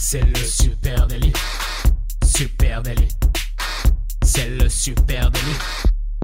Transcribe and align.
C'est 0.00 0.22
le 0.22 0.36
super 0.36 1.08
délit. 1.08 1.32
Super 2.24 2.82
délit. 2.84 3.08
C'est 4.22 4.48
le 4.48 4.68
super 4.68 5.28
délit. 5.28 5.58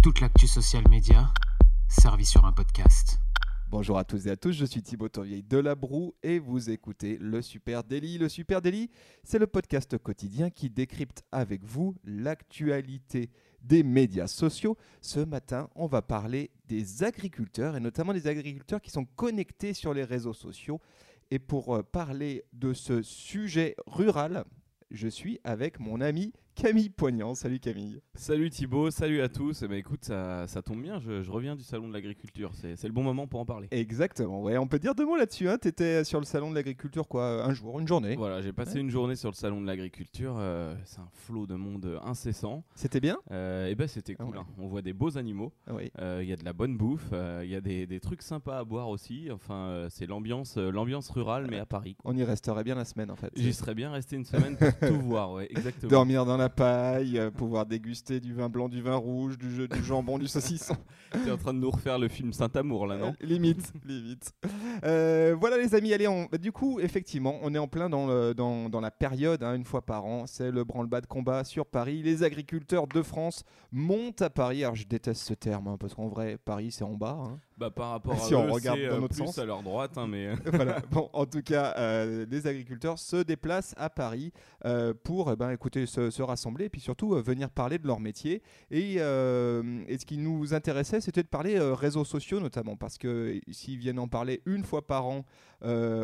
Toute 0.01 0.21
l'actu 0.21 0.47
social 0.47 0.85
média 0.89 1.29
servie 1.89 2.25
sur 2.25 2.45
un 2.45 2.53
podcast. 2.53 3.19
Bonjour 3.71 3.99
à 3.99 4.05
tous 4.05 4.29
et 4.29 4.31
à 4.31 4.37
tous, 4.37 4.53
je 4.53 4.65
suis 4.65 4.81
Thibaut 4.81 5.09
Tourvieille 5.09 5.43
de 5.43 5.59
La 5.59 5.75
Broue 5.75 6.15
et 6.23 6.39
vous 6.39 6.71
écoutez 6.71 7.19
le 7.21 7.43
Super 7.43 7.83
Daily. 7.83 8.17
Le 8.19 8.29
Super 8.29 8.63
Daily, 8.63 8.89
c'est 9.25 9.41
le 9.41 9.49
podcast 9.49 9.99
quotidien 9.99 10.51
qui 10.51 10.71
décrypte 10.71 11.25
avec 11.33 11.65
vous 11.65 11.97
l'actualité 12.05 13.31
des 13.61 13.83
médias 13.83 14.29
sociaux. 14.29 14.77
Ce 15.01 15.19
matin, 15.19 15.69
on 15.75 15.89
va 15.89 16.01
parler 16.01 16.53
des 16.69 17.03
agriculteurs 17.03 17.75
et 17.75 17.81
notamment 17.81 18.13
des 18.13 18.29
agriculteurs 18.29 18.81
qui 18.81 18.93
sont 18.93 19.07
connectés 19.17 19.75
sur 19.75 19.93
les 19.93 20.05
réseaux 20.05 20.35
sociaux. 20.35 20.81
Et 21.35 21.41
pour 21.41 21.75
euh, 21.75 21.83
parler 21.83 22.45
de 22.53 22.73
ce 22.73 23.03
sujet 23.03 23.75
rural, 23.89 24.45
je 24.93 25.09
suis 25.09 25.41
avec 25.43 25.81
mon 25.81 26.01
ami 26.01 26.33
Camille 26.55 26.89
Poignant. 26.89 27.35
Salut 27.35 27.59
Camille. 27.59 28.01
Salut 28.15 28.49
Thibaut, 28.49 28.91
salut 28.91 29.21
à 29.23 29.29
tous. 29.29 29.63
Eh 29.63 29.69
ben, 29.69 29.77
écoute, 29.77 30.05
ça, 30.05 30.47
ça 30.47 30.63
tombe 30.63 30.81
bien, 30.81 31.01
je, 31.01 31.21
je 31.23 31.31
reviens 31.31 31.57
du 31.57 31.65
salon 31.65 31.89
de 31.89 31.93
l'agriculture. 31.93 32.53
C'est 32.55 32.85
le 32.85 32.93
bon 32.93 33.03
moment 33.03 33.27
pour 33.27 33.41
en 33.41 33.45
parler. 33.45 33.67
Exactement, 33.73 34.41
ouais, 34.41 34.57
on 34.57 34.69
peut 34.69 34.79
dire 34.79 34.95
deux 34.95 35.05
mots 35.05 35.17
là-dessus. 35.17 35.49
Hein. 35.49 35.59
Tu 35.61 35.67
étais 35.69 36.05
sur 36.05 36.21
le 36.21 36.25
salon 36.27 36.51
de 36.51 36.55
l'agriculture 36.55 37.09
quoi, 37.09 37.45
un 37.45 37.53
jour, 37.53 37.81
une 37.81 37.89
journée. 37.89 38.15
Voilà, 38.15 38.41
j'ai 38.41 38.53
passé 38.53 38.75
Ouais. 38.75 38.81
une 38.81 38.91
journée 38.91 39.17
sur 39.17 39.31
le 39.31 39.35
salon 39.35 39.61
de 39.61 39.67
l'agriculture. 39.67 40.37
euh, 40.39 40.75
c'est 40.85 41.01
un 41.01 41.09
flot 41.13 41.47
de 41.49 41.57
monde 41.57 41.99
incessant. 42.05 42.65
C'était 42.77 43.01
bien? 43.01 43.19
Euh, 43.33 43.67
et 43.67 43.75
ben 43.75 43.89
c'était 43.89 44.15
Ah 44.19 44.25
cool. 44.25 44.35
ouais. 44.37 44.41
hein. 44.41 44.47
On 44.59 44.69
voit 44.69 44.83
des 44.83 44.93
beaux 44.93 45.19
animaux. 45.19 45.53
Ah 45.67 45.73
euh, 46.01 46.21
Il 46.23 46.29
y 46.29 46.33
a 46.33 46.37
de 46.37 46.45
la 46.45 46.53
bonne 46.53 46.77
bouffe. 46.77 47.11
Il 47.43 47.49
y 47.51 47.57
a 47.57 47.61
des, 47.61 47.87
des 47.89 47.99
trucs 48.01 48.23
sympas 48.23 48.59
à 48.61 48.65
boire 48.65 48.89
aussi. 48.89 49.29
Enfin, 49.33 49.87
c'est 49.91 50.07
l'ambiance, 50.07 50.57
l'ambiance 50.57 51.11
rurale, 51.11 51.49
mais 51.51 51.59
à 51.59 51.67
Paris. 51.67 51.97
On 52.05 52.17
y 52.17 52.23
resterait 52.23 52.63
bien 52.65 52.77
la 52.77 52.85
semaine 52.85 53.11
en 53.11 53.17
fait. 53.17 53.33
J'y 53.35 53.53
serais 53.53 53.75
bien 53.75 53.91
resté 53.91 54.15
une 54.17 54.25
semaine 54.25 54.57
pour 54.57 54.69
tout 54.89 55.01
voir. 55.01 55.33
Ouais, 55.33 55.49
exactement. 55.51 55.91
Dormir 55.91 56.25
dans 56.25 56.37
la 56.37 56.44
paille, 56.49 57.19
euh, 57.19 57.31
pouvoir 57.31 57.67
déguster 57.67 58.21
du 58.21 58.35
vin 58.35 58.49
blanc, 58.49 58.69
du 58.69 58.81
vin 58.83 58.97
rouge, 58.97 59.39
du, 59.39 59.51
jeu- 59.55 59.69
du 59.69 59.83
jambon, 59.85 60.19
du 60.19 60.27
saucisson. 60.29 60.77
T'es 61.25 61.31
en 61.31 61.37
train 61.37 61.55
de 61.55 61.59
nous 61.61 61.71
refaire 61.71 61.99
le 61.99 62.09
film 62.09 62.33
Saint-Amour 62.33 62.87
là, 62.87 62.97
non 62.97 63.15
Euh, 63.23 63.27
Limite, 63.27 63.73
limite. 63.85 64.33
Euh, 64.85 65.37
voilà 65.39 65.57
les 65.59 65.75
amis, 65.75 65.93
allez, 65.93 66.09
on- 66.09 66.27
bah, 66.31 66.39
du 66.39 66.53
coup, 66.53 66.81
effectivement, 66.81 67.39
on 67.43 67.55
est 67.55 67.59
en 67.59 67.69
plein 67.69 67.89
dans, 67.89 68.07
le- 68.07 68.35
dans, 68.35 68.69
dans 68.69 68.81
la 68.81 68.91
période, 68.91 69.43
hein, 69.43 69.55
une 69.55 69.65
fois 69.65 69.83
par 69.83 70.05
an, 70.05 70.25
c'est 70.27 70.51
le 70.51 70.65
branle-bas 70.65 71.01
de 71.01 71.07
combat 71.07 71.45
sur 71.45 71.67
Paris. 71.67 72.03
Les 72.03 72.23
agriculteurs 72.23 72.87
de 72.87 73.03
France 73.03 73.45
montent 73.71 74.23
à 74.23 74.31
Paris. 74.31 74.65
Alors 74.65 74.75
je 74.77 74.87
déteste 74.87 75.23
ce 75.23 75.35
terme, 75.35 75.69
hein, 75.69 75.77
parce 75.79 75.95
qu'en 75.95 76.09
vrai, 76.09 76.39
Paris 76.45 76.71
c'est 76.73 76.85
en 76.85 76.95
bas. 76.95 77.17
hein. 77.21 77.39
Bah 77.57 77.71
par 77.71 77.91
rapport 77.91 78.13
à 78.15 78.17
Si 78.19 78.35
on 78.35 78.47
eux, 78.47 78.51
regarde 78.51 78.81
dans 78.91 79.01
notre 79.01 79.15
plus 79.15 79.27
sens. 79.27 79.39
à 79.39 79.45
leur 79.45 79.63
droite, 79.63 79.93
hein, 79.97 80.07
mais. 80.09 80.31
voilà. 80.53 80.81
Bon, 80.91 81.09
en 81.13 81.25
tout 81.27 81.43
cas, 81.43 82.05
les 82.05 82.47
agriculteurs 82.49 82.99
se 82.99 83.23
déplacent 83.23 83.75
à 83.77 83.89
Paris 83.91 84.33
pour, 85.05 85.31
eh 85.31 85.37
ben, 85.37 85.51
écoutez, 85.51 85.87
se, 85.87 86.11
se 86.11 86.23
et 86.61 86.69
puis 86.69 86.81
surtout 86.81 87.15
euh, 87.15 87.23
venir 87.23 87.51
parler 87.51 87.79
de 87.79 87.87
leur 87.87 88.01
métier. 88.01 88.43
Et, 88.71 88.97
euh, 88.99 89.85
et 89.89 89.99
ce 89.99 90.07
qui 90.07 90.19
nous 90.19 90.55
intéressait, 90.55 91.01
c'était 91.01 91.23
de 91.23 91.29
parler 91.29 91.57
euh, 91.57 91.75
réseaux 91.75 92.05
sociaux 92.05 92.41
notamment, 92.41 92.77
parce 92.77 92.99
que 92.99 93.41
s'ils 93.51 93.79
viennent 93.79 93.99
en 93.99 94.09
parler 94.09 94.43
une 94.47 94.65
fois 94.65 94.87
par 94.87 95.07
an 95.07 95.25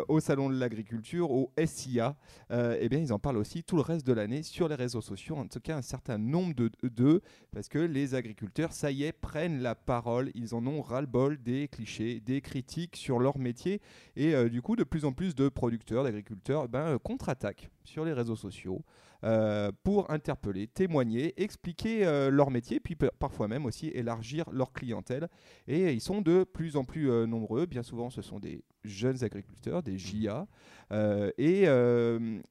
au 0.09 0.21
salon 0.21 0.49
de 0.49 0.59
l'agriculture, 0.59 1.31
au 1.31 1.53
SIA, 1.63 2.17
eh 2.51 2.89
bien, 2.89 2.99
ils 2.99 3.13
en 3.13 3.19
parlent 3.19 3.37
aussi 3.37 3.63
tout 3.63 3.77
le 3.77 3.83
reste 3.83 4.07
de 4.07 4.15
l'année 4.15 4.43
sur 4.43 4.69
les 4.69 4.75
réseaux 4.75 5.03
sociaux. 5.03 5.37
En 5.37 5.47
tout 5.49 5.61
cas, 5.61 5.77
un 5.77 5.83
certain 5.83 6.17
nombre 6.17 6.55
de 6.55 6.71
d'eux, 6.83 7.21
parce 7.53 7.69
que 7.69 7.79
les 7.79 8.15
agriculteurs, 8.15 8.73
ça 8.73 8.91
y 8.91 9.03
est, 9.05 9.13
prennent 9.13 9.61
la 9.61 9.75
parole. 9.75 10.31
Ils 10.35 10.55
en 10.55 10.67
ont 10.67 10.81
ras-le-bol 10.81 11.43
des 11.43 11.69
clichés, 11.69 12.21
des 12.21 12.41
critiques 12.41 12.97
sur 12.97 13.19
leur 13.19 13.37
métier. 13.37 13.83
Et 14.17 14.49
du 14.49 14.63
coup, 14.63 14.77
de 14.77 14.85
plus 14.85 15.05
en 15.05 15.13
plus 15.13 15.35
de 15.35 15.51
producteurs, 15.51 16.05
d'agriculteurs, 16.05 16.67
ben, 16.67 16.99
contre-attaquent 16.99 17.69
sur 17.85 18.07
les 18.07 18.15
réseaux 18.15 18.37
sociaux 18.37 18.83
euh, 19.23 19.71
pour 19.83 20.11
interpeller, 20.11 20.67
témoigner, 20.67 21.41
expliquer 21.43 22.07
euh, 22.07 22.31
leur 22.31 22.51
métier, 22.51 22.81
puis 22.81 22.97
parfois 23.19 23.49
même 23.49 23.67
aussi 23.67 23.89
élargir 23.89 24.51
leur 24.51 24.73
clientèle. 24.73 25.29
Et 25.67 25.93
ils 25.93 26.01
sont 26.01 26.23
de 26.23 26.45
plus 26.45 26.77
en 26.77 26.85
plus 26.85 27.11
euh, 27.11 27.27
nombreux. 27.27 27.67
Bien 27.67 27.83
souvent, 27.83 28.11
ce 28.11 28.23
sont 28.23 28.41
des 28.41 28.65
jeunes 28.85 29.23
agriculteurs, 29.23 29.83
des 29.83 29.99
JA. 29.99 30.47
Euh, 30.93 31.31
et 31.39 31.65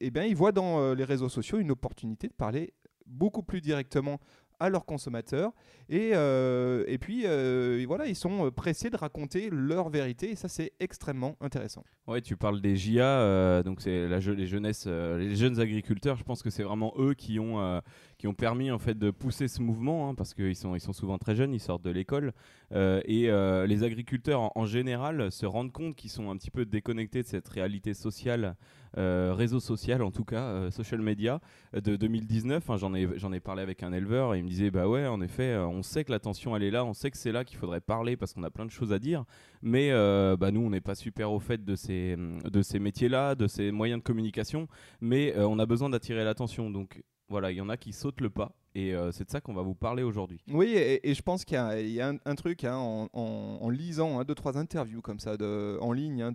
eh 0.00 0.10
ben, 0.10 0.24
ils 0.24 0.36
voient 0.36 0.52
dans 0.52 0.94
les 0.94 1.04
réseaux 1.04 1.28
sociaux 1.28 1.58
une 1.58 1.70
opportunité 1.70 2.28
de 2.28 2.32
parler 2.32 2.72
beaucoup 3.06 3.42
plus 3.42 3.60
directement 3.60 4.20
à 4.60 4.68
leurs 4.68 4.84
consommateurs. 4.84 5.52
Et, 5.88 6.10
euh, 6.14 6.84
et 6.86 6.98
puis 6.98 7.22
euh, 7.24 7.82
voilà 7.88 8.06
ils 8.06 8.14
sont 8.14 8.50
pressés 8.52 8.90
de 8.90 8.96
raconter 8.96 9.48
leur 9.50 9.88
vérité. 9.88 10.30
Et 10.30 10.36
ça 10.36 10.48
c'est 10.48 10.72
extrêmement 10.78 11.36
intéressant. 11.40 11.82
Ouais, 12.06 12.20
tu 12.20 12.36
parles 12.36 12.60
des 12.60 12.76
JA, 12.76 13.02
euh, 13.02 13.62
donc 13.62 13.80
c'est 13.80 14.06
la 14.06 14.18
les 14.18 14.46
les 14.46 15.36
jeunes 15.36 15.60
agriculteurs. 15.60 16.16
Je 16.16 16.24
pense 16.24 16.42
que 16.42 16.50
c'est 16.50 16.62
vraiment 16.62 16.92
eux 16.98 17.14
qui 17.14 17.40
ont 17.40 17.80
qui 18.20 18.28
ont 18.28 18.34
permis 18.34 18.70
en 18.70 18.78
fait 18.78 18.98
de 18.98 19.10
pousser 19.10 19.48
ce 19.48 19.62
mouvement, 19.62 20.10
hein, 20.10 20.14
parce 20.14 20.34
qu'ils 20.34 20.54
sont 20.54 20.74
ils 20.74 20.80
sont 20.80 20.92
souvent 20.92 21.16
très 21.16 21.34
jeunes, 21.34 21.54
ils 21.54 21.60
sortent 21.60 21.82
de 21.82 21.90
l'école, 21.90 22.34
euh, 22.74 23.00
et 23.06 23.30
euh, 23.30 23.66
les 23.66 23.82
agriculteurs 23.82 24.54
en, 24.58 24.66
général 24.66 25.32
se 25.32 25.46
rendent 25.46 25.72
compte 25.72 25.96
qu'ils 25.96 26.10
sont 26.10 26.30
un 26.30 26.36
petit 26.36 26.50
peu 26.50 26.66
déconnectés 26.66 27.22
de 27.22 27.26
cette 27.26 27.48
réalité 27.48 27.94
sociale, 27.94 28.56
euh, 28.98 29.32
réseau 29.34 29.58
social 29.58 30.02
en 30.02 30.10
tout 30.10 30.26
cas, 30.26 30.70
social 30.70 31.00
media 31.00 31.40
de 31.72 31.96
2019. 31.96 32.68
hein. 32.68 32.76
J'en 32.76 32.94
ai 32.94 33.08
j'en 33.16 33.32
ai 33.32 33.40
parlé 33.40 33.62
avec 33.62 33.82
un 33.82 33.90
éleveur 33.94 34.34
et 34.34 34.40
il 34.40 34.44
me 34.44 34.50
disait 34.50 34.70
bah 34.70 34.86
ouais, 34.86 35.06
en 35.06 35.22
effet, 35.22 35.56
on 35.56 35.82
sait 35.82 36.04
que 36.04 36.12
l'attention 36.12 36.54
elle 36.54 36.62
est 36.62 36.70
là, 36.70 36.84
on 36.84 36.92
sait 36.92 37.10
que 37.10 37.16
c'est 37.16 37.32
là 37.32 37.44
qu'il 37.44 37.56
faudrait 37.56 37.80
parler 37.80 38.18
parce 38.18 38.34
qu'on 38.34 38.42
a 38.42 38.50
plein 38.50 38.66
de 38.66 38.70
choses 38.70 38.92
à 38.92 38.98
dire. 38.98 39.24
Mais 39.62 39.92
bah, 40.36 40.50
nous, 40.50 40.60
on 40.60 40.68
n'est 40.68 40.82
pas 40.82 40.94
super 40.94 41.32
au 41.32 41.40
fait 41.40 41.64
de 41.64 41.74
ces, 41.74 42.16
de 42.18 42.60
ces 42.60 42.80
métiers-là, 42.80 43.34
de 43.34 43.46
ces 43.46 43.70
moyens 43.72 44.00
de 44.02 44.04
communication, 44.04 44.68
mais 45.00 45.34
on 45.38 45.58
a 45.58 45.64
besoin 45.64 45.88
d'attirer 45.88 46.22
l'attention. 46.22 46.68
Donc 46.68 47.02
voilà, 47.30 47.50
il 47.50 47.56
y 47.56 47.60
en 47.62 47.68
a 47.70 47.76
qui 47.78 47.92
sautent 47.94 48.20
le 48.20 48.28
pas, 48.28 48.52
et 48.74 48.94
euh, 48.94 49.10
c'est 49.12 49.24
de 49.24 49.30
ça 49.30 49.40
qu'on 49.40 49.54
va 49.54 49.62
vous 49.62 49.74
parler 49.74 50.02
aujourd'hui. 50.02 50.42
oui 50.52 50.72
et, 50.74 51.08
et 51.08 51.14
je 51.14 51.22
pense 51.22 51.44
qu'il 51.44 51.54
y 51.54 51.58
a, 51.58 51.80
il 51.80 51.90
y 51.90 52.00
a 52.00 52.08
un, 52.10 52.16
un 52.24 52.34
truc 52.34 52.64
hein, 52.64 52.76
en, 52.76 53.08
en- 53.12 53.58
en 53.62 53.70
lisant 53.70 54.18
hein, 54.20 54.24
deux 54.24 54.34
trois 54.34 54.58
interviews 54.58 55.00
comme 55.00 55.18
ça 55.20 55.36
de, 55.36 55.78
en 55.80 55.92
ligne 55.92 56.22
hein, 56.22 56.32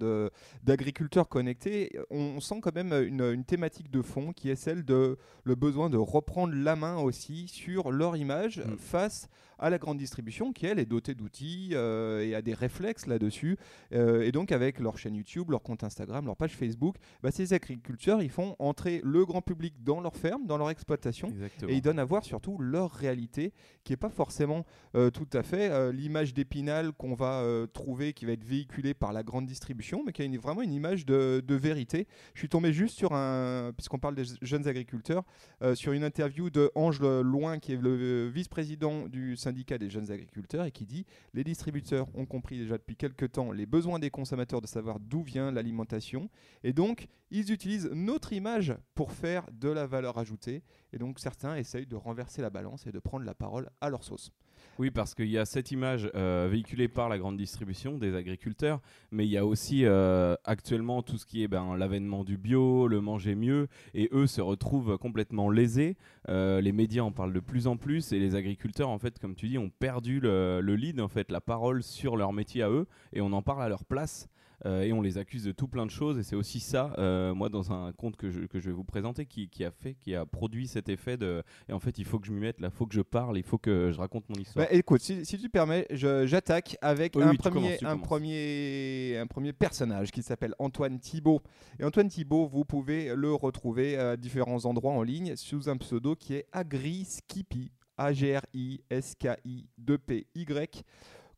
d'agriculteurs 0.64 1.28
connectés 1.30 1.92
on, 2.10 2.34
on 2.38 2.40
sent 2.40 2.60
quand 2.62 2.74
même 2.76 2.94
une, 2.94 3.22
une 3.22 3.44
thématique 3.46 3.92
de 3.92 4.02
fond 4.02 4.34
qui 4.34 4.50
est 4.50 4.56
celle 4.56 4.84
de 4.86 5.18
le 5.44 5.56
besoin 5.56 5.90
de 5.90 5.98
reprendre 5.98 6.54
la 6.56 6.76
main 6.76 6.98
aussi 6.98 7.48
sur 7.48 7.92
leur 7.92 8.16
image 8.16 8.64
Mm. 8.66 8.78
face 8.78 9.28
à 9.60 9.70
la 9.70 9.78
grande 9.78 9.98
distribution 9.98 10.52
qui 10.54 10.66
elle 10.66 10.80
est 10.80 10.86
dotée 10.86 11.16
d'outils 11.16 11.70
euh, 11.74 12.22
et 12.26 12.36
a 12.36 12.42
des 12.42 12.54
réflexes 12.54 13.08
là-dessus 13.08 13.58
Euh, 13.94 14.24
et 14.24 14.32
donc 14.32 14.52
avec 14.52 14.80
leur 14.80 14.98
chaîne 14.98 15.16
YouTube, 15.16 15.52
leur 15.52 15.62
compte 15.62 15.84
Instagram, 15.84 16.26
leur 16.26 16.36
page 16.36 16.56
Facebook, 16.56 16.96
bah, 17.22 17.32
ces 17.32 17.54
agriculteurs 17.54 18.22
ils 18.22 18.30
font 18.30 18.56
entrer 18.60 19.02
le 19.04 19.26
grand 19.26 19.42
public 19.42 19.74
dans 19.84 20.02
leur 20.02 20.16
ferme, 20.16 20.46
dans 20.48 20.58
leur 20.58 20.70
exploitation 20.70 21.28
Exactement. 21.30 21.72
et 21.72 21.76
ils 21.76 21.82
donnent 21.82 22.00
à 22.00 22.06
voir 22.06 22.24
surtout 22.24 22.58
leur 22.60 22.92
réalité 22.92 23.54
qui 23.84 23.94
n'est 23.94 23.98
pas 23.98 24.10
forcément 24.10 24.66
euh, 24.96 25.10
tout 25.12 25.28
à 25.34 25.44
fait 25.44 25.92
l'image 25.94 26.34
d'épinal 26.34 26.92
qu'on 26.94 27.14
va 27.14 27.44
trouver 27.74 28.14
qui 28.14 28.26
va 28.26 28.32
être 28.34 28.44
véhiculée 28.44 28.94
par 28.94 29.14
la 29.14 29.24
grande 29.24 29.46
distribution 29.46 30.04
mais 30.06 30.12
qui 30.12 30.22
a 30.22 30.26
une- 30.26 30.38
vraiment 30.38 30.62
une 30.62 30.74
image 30.74 31.06
de, 31.06 31.42
de 31.46 31.56
vérité. 31.56 32.08
Je 32.34 32.40
suis 32.40 32.50
tombé 32.50 32.74
juste 32.74 32.98
sur 32.98 33.14
un, 33.14 33.72
puisqu'on 33.76 34.00
parle 34.00 34.16
des 34.16 34.24
jeunes 34.42 34.68
agriculteurs, 34.68 35.24
sur 35.76 35.94
une 35.94 36.04
interview 36.04 36.50
de 36.50 36.72
Ange 36.76 37.00
Loin 37.02 37.60
qui 37.60 37.74
est 37.74 37.82
le 37.82 38.28
vice-président 38.30 39.08
du 39.08 39.36
syndicat 39.46 39.78
des 39.78 39.92
jeunes 39.92 40.12
agriculteurs 40.12 40.66
et 40.66 40.72
qui 40.72 40.86
dit 40.86 41.06
les 41.36 41.44
distributeurs 41.44 42.08
ont 42.16 42.26
compris 42.26 42.58
déjà 42.58 42.80
depuis 42.80 42.96
quelques 42.96 43.32
temps 43.34 43.52
les 43.52 43.68
besoins 43.68 44.00
des 44.00 44.10
consommateurs 44.10 44.60
de 44.60 44.68
savoir 44.68 45.00
d'où 45.00 45.22
vient 45.22 45.52
l'alimentation 45.52 46.30
et 46.64 46.74
donc 46.74 47.08
ils 47.30 47.52
utilisent 47.52 47.92
notre 47.94 48.34
image 48.34 48.76
pour 48.96 49.12
faire 49.12 49.46
de 49.52 49.70
la 49.70 49.86
valeur 49.86 50.18
ajoutée 50.18 50.64
et 50.94 50.98
donc 50.98 51.20
certains 51.20 51.56
essayent 51.56 51.86
de 51.86 51.96
renverser 51.96 52.42
la 52.42 52.50
balance 52.50 52.88
et 52.88 52.92
de 52.92 53.00
prendre 53.00 53.24
la 53.26 53.36
parole 53.36 53.70
à 53.82 53.90
leur 53.92 54.04
sauce. 54.04 54.32
Oui, 54.78 54.92
parce 54.92 55.16
qu'il 55.16 55.30
y 55.30 55.38
a 55.38 55.46
cette 55.46 55.72
image 55.72 56.12
euh, 56.16 56.50
véhiculée 56.52 56.90
par 56.90 57.08
la 57.08 57.18
grande 57.18 57.38
distribution 57.38 57.98
des 57.98 58.14
agriculteurs, 58.14 58.82
mais 59.10 59.26
il 59.26 59.30
y 59.32 59.38
a 59.38 59.46
aussi 59.46 59.86
euh, 59.86 60.36
actuellement 60.44 61.02
tout 61.02 61.18
ce 61.18 61.26
qui 61.26 61.44
est 61.44 61.48
ben, 61.48 61.78
l'avènement 61.78 62.26
du 62.26 62.38
bio, 62.38 62.90
le 62.90 63.00
manger 63.00 63.36
mieux, 63.36 63.70
et 63.94 64.10
eux 64.12 64.28
se 64.28 64.42
retrouvent 64.42 64.98
complètement 64.98 65.50
lésés. 65.50 65.96
Euh, 66.28 66.60
les 66.60 66.74
médias 66.74 67.04
en 67.04 67.14
parlent 67.14 67.32
de 67.32 67.40
plus 67.40 67.68
en 67.68 67.78
plus, 67.78 68.12
et 68.12 68.20
les 68.20 68.36
agriculteurs, 68.36 68.90
en 68.90 69.00
fait, 69.00 69.18
comme 69.18 69.36
tu 69.36 69.48
dis, 69.48 69.58
ont 69.58 69.70
perdu 69.70 70.20
le, 70.20 70.60
le 70.60 70.76
lead, 70.76 71.00
en 71.00 71.08
fait, 71.08 71.32
la 71.32 71.40
parole 71.40 71.82
sur 71.82 72.18
leur 72.18 72.34
métier 72.34 72.62
à 72.62 72.70
eux, 72.70 72.86
et 73.14 73.22
on 73.22 73.32
en 73.32 73.42
parle 73.42 73.64
à 73.64 73.70
leur 73.70 73.86
place. 73.86 74.28
Euh, 74.66 74.84
et 74.84 74.94
on 74.94 75.02
les 75.02 75.18
accuse 75.18 75.44
de 75.44 75.52
tout 75.52 75.68
plein 75.68 75.86
de 75.86 75.92
choses 75.92 76.18
et 76.18 76.24
c'est 76.24 76.36
aussi 76.36 76.60
ça 76.60 76.94
euh, 76.98 77.34
moi 77.34 77.50
dans 77.50 77.72
un 77.72 77.92
conte 77.94 78.16
que 78.16 78.30
je, 78.30 78.42
que 78.42 78.60
je 78.60 78.68
vais 78.70 78.76
vous 78.76 78.84
présenter 78.84 79.26
qui, 79.26 79.50
qui 79.50 79.64
a 79.66 79.72
fait 79.72 79.96
qui 79.96 80.16
a 80.16 80.26
produit 80.26 80.68
cet 80.68 80.90
effet 80.90 81.18
de 81.18 81.44
et 81.68 81.74
en 81.74 81.80
fait 81.80 81.98
il 81.98 82.06
faut 82.06 82.20
que 82.20 82.28
je 82.28 82.32
m'y 82.32 82.40
mette 82.40 82.60
là 82.62 82.70
faut 82.70 82.86
que 82.86 82.94
je 82.96 83.02
parle 83.02 83.38
il 83.38 83.44
faut 83.44 83.58
que 83.58 83.92
je 83.92 83.98
raconte 84.00 84.30
mon 84.30 84.36
histoire 84.36 84.66
Bah, 84.66 84.74
écoute, 84.74 85.02
si, 85.02 85.26
si 85.26 85.38
tu 85.38 85.50
permets, 85.50 85.88
j'attaque 85.92 86.78
avec 86.82 87.16
un, 87.16 87.32
oui, 87.32 87.38
premier, 87.38 87.54
commences, 87.54 87.84
un, 87.84 87.90
commences. 87.92 88.08
premier, 88.08 89.18
un 89.18 89.28
premier 89.28 89.54
personnage 89.54 90.12
qui 90.12 90.22
s'appelle 90.24 90.54
Antoine 90.60 91.00
Thibault. 91.00 91.42
Et 91.80 91.84
Antoine 91.84 92.08
Thibault, 92.08 92.48
vous 92.48 92.66
pouvez 92.66 93.14
le 93.16 93.34
retrouver 93.34 93.98
à 93.98 94.18
différents 94.18 94.66
endroits 94.66 94.94
en 94.94 95.02
ligne 95.04 95.36
sous 95.36 95.70
un 95.70 95.78
pseudo 95.78 96.16
qui 96.16 96.36
est 96.36 96.46
Agri 96.52 97.06
Skippy. 97.06 97.72
A-G-R-I-S-K-I 97.98 99.70
2-P-Y. 99.82 100.84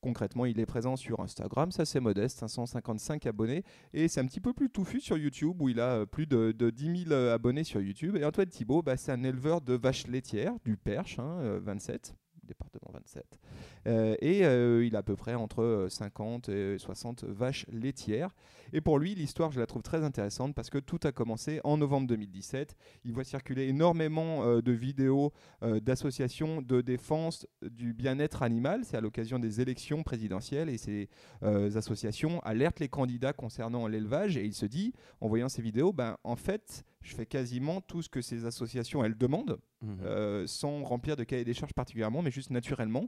Concrètement, 0.08 0.46
il 0.46 0.58
est 0.62 0.66
présent 0.66 0.96
sur 0.96 1.20
Instagram, 1.20 1.70
ça 1.70 1.84
c'est 1.84 2.00
modeste, 2.00 2.40
555 2.40 3.26
abonnés, 3.26 3.66
et 3.94 4.08
c'est 4.08 4.22
un 4.22 4.26
petit 4.26 4.40
peu 4.40 4.54
plus 4.54 4.70
touffu 4.70 5.02
sur 5.02 5.18
YouTube, 5.18 5.62
où 5.62 5.68
il 5.68 5.82
a 5.82 6.06
plus 6.06 6.28
de, 6.28 6.54
10 6.54 7.06
000 7.10 7.14
abonnés 7.14 7.66
sur 7.66 7.82
YouTube. 7.82 8.16
Et 8.16 8.24
Antoine 8.24 8.48
Thibault, 8.48 8.82
bah, 8.82 8.96
c'est 8.96 9.12
un 9.12 9.24
éleveur 9.24 9.60
de 9.60 9.74
vaches 9.74 10.08
laitières, 10.08 10.54
du 10.64 10.78
Perche, 10.78 11.18
27, 11.20 12.14
hein, 12.14 12.27
département 12.48 12.92
27. 12.94 13.40
Euh, 13.88 14.16
et 14.22 14.46
euh, 14.46 14.86
il 14.86 14.96
a 14.96 15.00
à 15.00 15.04
peu 15.04 15.16
près 15.16 15.36
entre 15.36 15.88
50 15.90 16.50
et 16.50 16.78
60 16.78 17.24
vaches 17.26 17.66
laitières. 17.72 18.36
Et 18.74 18.82
pour 18.82 19.00
lui, 19.00 19.16
l'histoire, 19.16 19.52
je 19.52 19.60
la 19.60 19.66
trouve 19.66 19.84
très 19.84 20.04
intéressante 20.04 20.56
parce 20.56 20.70
que 20.70 20.78
tout 20.78 21.00
a 21.04 21.12
commencé 21.12 21.62
en 21.64 21.78
novembre 21.78 22.08
2017. 22.08 22.76
Il 23.06 23.14
voit 23.14 23.24
circuler 23.24 23.68
énormément 23.68 24.44
euh, 24.44 24.62
de 24.62 24.72
vidéos 24.72 25.32
d'associations 25.62 26.62
de 26.62 26.82
défense 26.82 27.48
du 27.62 27.94
bien-être 27.94 28.44
animal. 28.44 28.82
C'est 28.84 28.98
à 28.98 29.02
l'occasion 29.02 29.40
des 29.40 29.62
élections 29.62 30.04
présidentielles 30.04 30.70
et 30.70 30.78
ces 30.78 31.10
associations 31.42 32.40
alertent 32.42 32.80
les 32.80 32.90
candidats 32.90 33.34
concernant 33.34 33.88
l'élevage. 33.88 34.38
Et 34.38 34.46
il 34.46 34.54
se 34.54 34.66
dit, 34.66 34.94
en 35.22 35.28
voyant 35.28 35.50
ces 35.50 35.62
vidéos, 35.62 35.94
ben, 35.94 36.18
en 36.24 36.36
fait, 36.36 36.84
je 37.02 37.16
fais 37.16 37.26
quasiment 37.26 37.82
tout 37.82 38.02
ce 38.02 38.10
que 38.10 38.22
ces 38.22 38.46
associations 38.46 39.04
elles 39.04 39.18
demandent, 39.18 39.60
mhm. 39.82 40.00
euh, 40.04 40.48
sans 40.48 40.84
remplir 40.84 41.16
de 41.16 41.24
cahier 41.24 41.46
des 41.46 41.54
charges 41.54 41.74
particulièrement, 41.74 42.22
mais 42.22 42.32
juste 42.32 42.50
naturellement. 42.50 43.08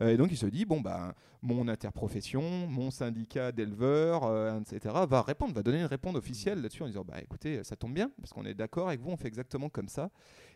Euh, 0.00 0.10
et 0.10 0.16
donc 0.16 0.30
il 0.30 0.36
se 0.36 0.46
dit 0.46 0.64
bon 0.64 0.80
bah 0.80 1.14
mon 1.42 1.68
interprofession, 1.68 2.66
mon 2.68 2.90
syndicat 2.90 3.52
d'éleveurs, 3.52 4.24
euh, 4.24 4.60
etc. 4.60 4.94
va 5.08 5.22
répondre, 5.22 5.54
va 5.54 5.62
donner 5.62 5.80
une 5.80 5.86
réponse 5.86 6.16
officielle 6.16 6.60
là-dessus 6.60 6.82
en 6.82 6.86
disant 6.86 7.04
bah 7.04 7.20
écoutez 7.22 7.62
ça 7.64 7.76
tombe 7.76 7.94
bien 7.94 8.10
parce 8.20 8.32
qu'on 8.32 8.44
est 8.44 8.54
d'accord 8.54 8.88
avec 8.88 9.00
vous, 9.00 9.10
on 9.10 9.16
fait 9.16 9.28
exactement 9.28 9.68
comme 9.68 9.88
ça. 9.88 10.10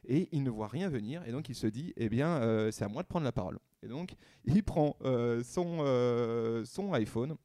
Et 0.07 0.29
il 0.33 0.43
ne 0.43 0.51
voit 0.51 0.69
rien 0.69 0.89
venir 0.89 1.23
et 1.27 1.33
donc 1.33 1.49
il 1.49 1.55
se 1.55 1.67
dit 1.67 1.93
eh 1.97 2.09
bien 2.09 2.41
c'est 2.73 2.85
à 2.85 2.89
moi 2.89 3.03
de 3.03 3.09
prendre 3.09 3.25
la 3.25 3.33
parole. 3.33 3.59
Et 3.83 3.89
donc 3.89 4.15
il 4.45 4.63
prend 4.63 4.97
son 5.45 6.65
son 6.65 6.93
iPhone 6.93 7.37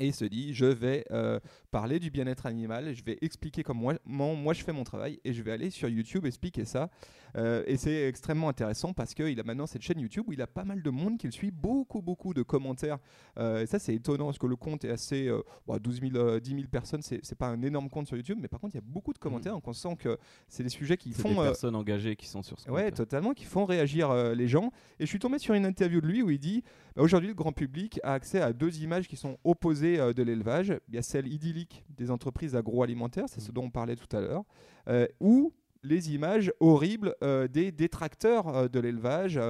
et 0.00 0.12
se 0.12 0.24
dit 0.24 0.52
je 0.54 0.66
vais 0.66 1.04
euh, 1.10 1.38
parler 1.70 2.00
du 2.00 2.10
bien-être 2.10 2.46
animal, 2.46 2.94
je 2.94 3.04
vais 3.04 3.18
expliquer 3.20 3.62
comment 3.62 3.92
moi, 4.04 4.52
je 4.54 4.64
fais 4.64 4.72
mon 4.72 4.84
travail 4.84 5.20
et 5.24 5.32
je 5.32 5.42
vais 5.42 5.52
aller 5.52 5.70
sur 5.70 5.88
YouTube 5.88 6.26
expliquer 6.26 6.64
ça. 6.64 6.90
Euh, 7.36 7.62
et 7.66 7.76
c'est 7.76 8.08
extrêmement 8.08 8.48
intéressant 8.48 8.92
parce 8.92 9.14
qu'il 9.14 9.38
a 9.38 9.42
maintenant 9.42 9.66
cette 9.66 9.82
chaîne 9.82 10.00
YouTube 10.00 10.24
où 10.26 10.32
il 10.32 10.42
a 10.42 10.46
pas 10.46 10.64
mal 10.64 10.82
de 10.82 10.90
monde 10.90 11.18
qui 11.18 11.26
le 11.26 11.32
suit, 11.32 11.50
beaucoup 11.50 12.02
beaucoup 12.02 12.34
de 12.34 12.42
commentaires. 12.42 12.98
Euh, 13.38 13.62
et 13.62 13.66
ça 13.66 13.78
c'est 13.78 13.94
étonnant 13.94 14.26
parce 14.26 14.38
que 14.38 14.46
le 14.46 14.56
compte 14.56 14.84
est 14.84 14.90
assez 14.90 15.30
12 15.68 16.00
000, 16.12 16.40
10 16.40 16.50
000 16.50 16.62
personnes, 16.70 17.02
c'est 17.02 17.34
pas 17.36 17.48
un 17.48 17.62
énorme 17.62 17.88
compte 17.88 18.06
sur 18.06 18.16
YouTube, 18.16 18.38
mais 18.40 18.48
par 18.48 18.60
contre 18.60 18.74
il 18.74 18.78
y 18.78 18.82
a 18.82 18.86
beaucoup 18.86 19.12
de 19.12 19.18
commentaires, 19.18 19.52
mm. 19.52 19.56
donc 19.56 19.68
on 19.68 19.72
sent 19.72 19.96
que 19.98 20.18
c'est 20.48 20.62
des 20.62 20.68
sujets 20.68 20.96
qui 20.96 21.12
font 21.12 21.30
des 21.30 21.36
personnes 21.36 21.76
engagées 21.76 22.16
qui 22.16 22.26
sont 22.26 22.42
sur 22.42 22.58
ce 22.58 22.66
compte. 22.66 22.74
Ouais, 22.74 22.90
totalement, 22.90 23.32
qui 23.32 23.44
font 23.44 23.64
réagir 23.64 24.12
les 24.34 24.48
gens. 24.48 24.72
Et 24.98 25.04
je 25.04 25.06
suis 25.06 25.18
tombé 25.18 25.38
sur 25.38 25.54
une 25.54 25.66
interview 25.66 26.00
de 26.00 26.06
lui 26.06 26.22
où 26.22 26.30
il 26.30 26.38
dit 26.38 26.62
bah, 26.96 27.02
aujourd'hui 27.02 27.28
le 27.28 27.34
grand 27.34 27.52
public 27.52 28.00
a 28.02 28.14
accès 28.14 28.40
à 28.40 28.52
deux 28.52 28.82
images 28.82 29.08
qui 29.08 29.16
sont 29.16 29.38
opposées 29.44 29.98
euh, 29.98 30.12
de 30.12 30.22
l'élevage. 30.22 30.74
Il 30.88 30.94
y 30.94 30.98
a 30.98 31.02
celle 31.02 31.26
idyllique 31.28 31.84
des 31.96 32.10
entreprises 32.10 32.56
agroalimentaires, 32.56 33.28
c'est 33.28 33.40
ce 33.40 33.50
mmh. 33.50 33.54
dont 33.54 33.64
on 33.64 33.70
parlait 33.70 33.96
tout 33.96 34.14
à 34.16 34.20
l'heure, 34.20 34.44
euh, 34.88 35.06
ou 35.20 35.52
les 35.82 36.12
images 36.12 36.52
horribles 36.60 37.14
euh, 37.22 37.48
des 37.48 37.72
détracteurs 37.72 38.68
de 38.68 38.80
l'élevage. 38.80 39.40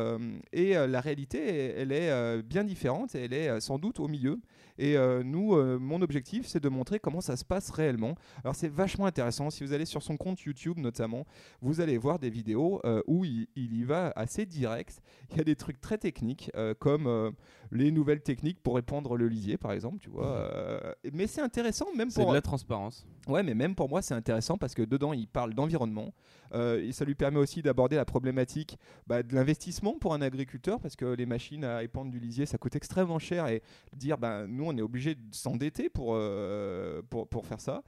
et 0.52 0.74
la 0.74 1.00
réalité, 1.00 1.74
elle 1.76 1.92
est 1.92 2.42
bien 2.42 2.64
différente 2.64 3.14
elle 3.14 3.32
est 3.32 3.60
sans 3.60 3.78
doute 3.78 4.00
au 4.00 4.08
milieu. 4.08 4.40
Et 4.82 4.96
nous, 5.24 5.56
mon 5.78 6.00
objectif, 6.00 6.46
c'est 6.46 6.60
de 6.60 6.68
montrer 6.68 6.98
comment 6.98 7.20
ça 7.20 7.36
se 7.36 7.44
passe 7.44 7.70
réellement. 7.70 8.14
Alors 8.44 8.54
c'est 8.54 8.68
vachement 8.68 9.06
intéressant. 9.06 9.50
Si 9.50 9.62
vous 9.62 9.72
allez 9.72 9.84
sur 9.84 10.02
son 10.02 10.16
compte 10.16 10.40
YouTube 10.40 10.78
notamment, 10.78 11.26
vous 11.60 11.80
allez 11.80 11.98
voir 11.98 12.18
des 12.18 12.30
vidéos 12.30 12.80
où 13.06 13.24
il, 13.24 13.46
il, 13.56 13.74
y 13.74 13.84
va 13.84 14.12
assez 14.16 14.46
direct. 14.46 15.02
Il 15.30 15.36
y 15.36 15.40
a 15.40 15.44
des 15.44 15.56
trucs 15.56 15.80
très 15.80 15.98
techniques 15.98 16.50
comme 16.78 17.34
les 17.72 17.90
nouvelles 17.90 18.22
techniques 18.22 18.60
pour 18.62 18.74
répandre 18.74 19.16
le 19.16 19.28
lisier, 19.28 19.56
par 19.56 19.72
exemple, 19.72 19.98
tu 19.98 20.10
vois. 20.10 20.26
Euh, 20.26 20.92
mais 21.12 21.26
c'est 21.26 21.40
intéressant, 21.40 21.86
même 21.96 22.08
pour. 22.08 22.24
C'est 22.24 22.28
de 22.28 22.34
la 22.34 22.40
transparence. 22.40 23.06
Ouais, 23.28 23.42
mais 23.42 23.54
même 23.54 23.74
pour 23.74 23.88
moi, 23.88 24.02
c'est 24.02 24.14
intéressant 24.14 24.58
parce 24.58 24.74
que 24.74 24.82
dedans, 24.82 25.12
il 25.12 25.28
parle 25.28 25.54
d'environnement. 25.54 26.12
Euh, 26.52 26.82
et 26.82 26.90
ça 26.90 27.04
lui 27.04 27.14
permet 27.14 27.38
aussi 27.38 27.62
d'aborder 27.62 27.94
la 27.94 28.04
problématique 28.04 28.76
bah, 29.06 29.22
de 29.22 29.32
l'investissement 29.36 29.96
pour 30.00 30.14
un 30.14 30.20
agriculteur 30.20 30.80
parce 30.80 30.96
que 30.96 31.04
les 31.04 31.24
machines 31.24 31.64
à 31.64 31.84
épandre 31.84 32.10
du 32.10 32.18
lisier, 32.18 32.44
ça 32.44 32.58
coûte 32.58 32.74
extrêmement 32.74 33.20
cher 33.20 33.46
et 33.46 33.62
dire, 33.96 34.18
bah, 34.18 34.46
nous, 34.48 34.64
on 34.70 34.78
est 34.78 34.82
obligé 34.82 35.14
de 35.14 35.20
s'endetter 35.32 35.88
pour, 35.88 36.14
euh, 36.14 37.02
pour, 37.10 37.28
pour 37.28 37.46
faire 37.46 37.60
ça 37.60 37.82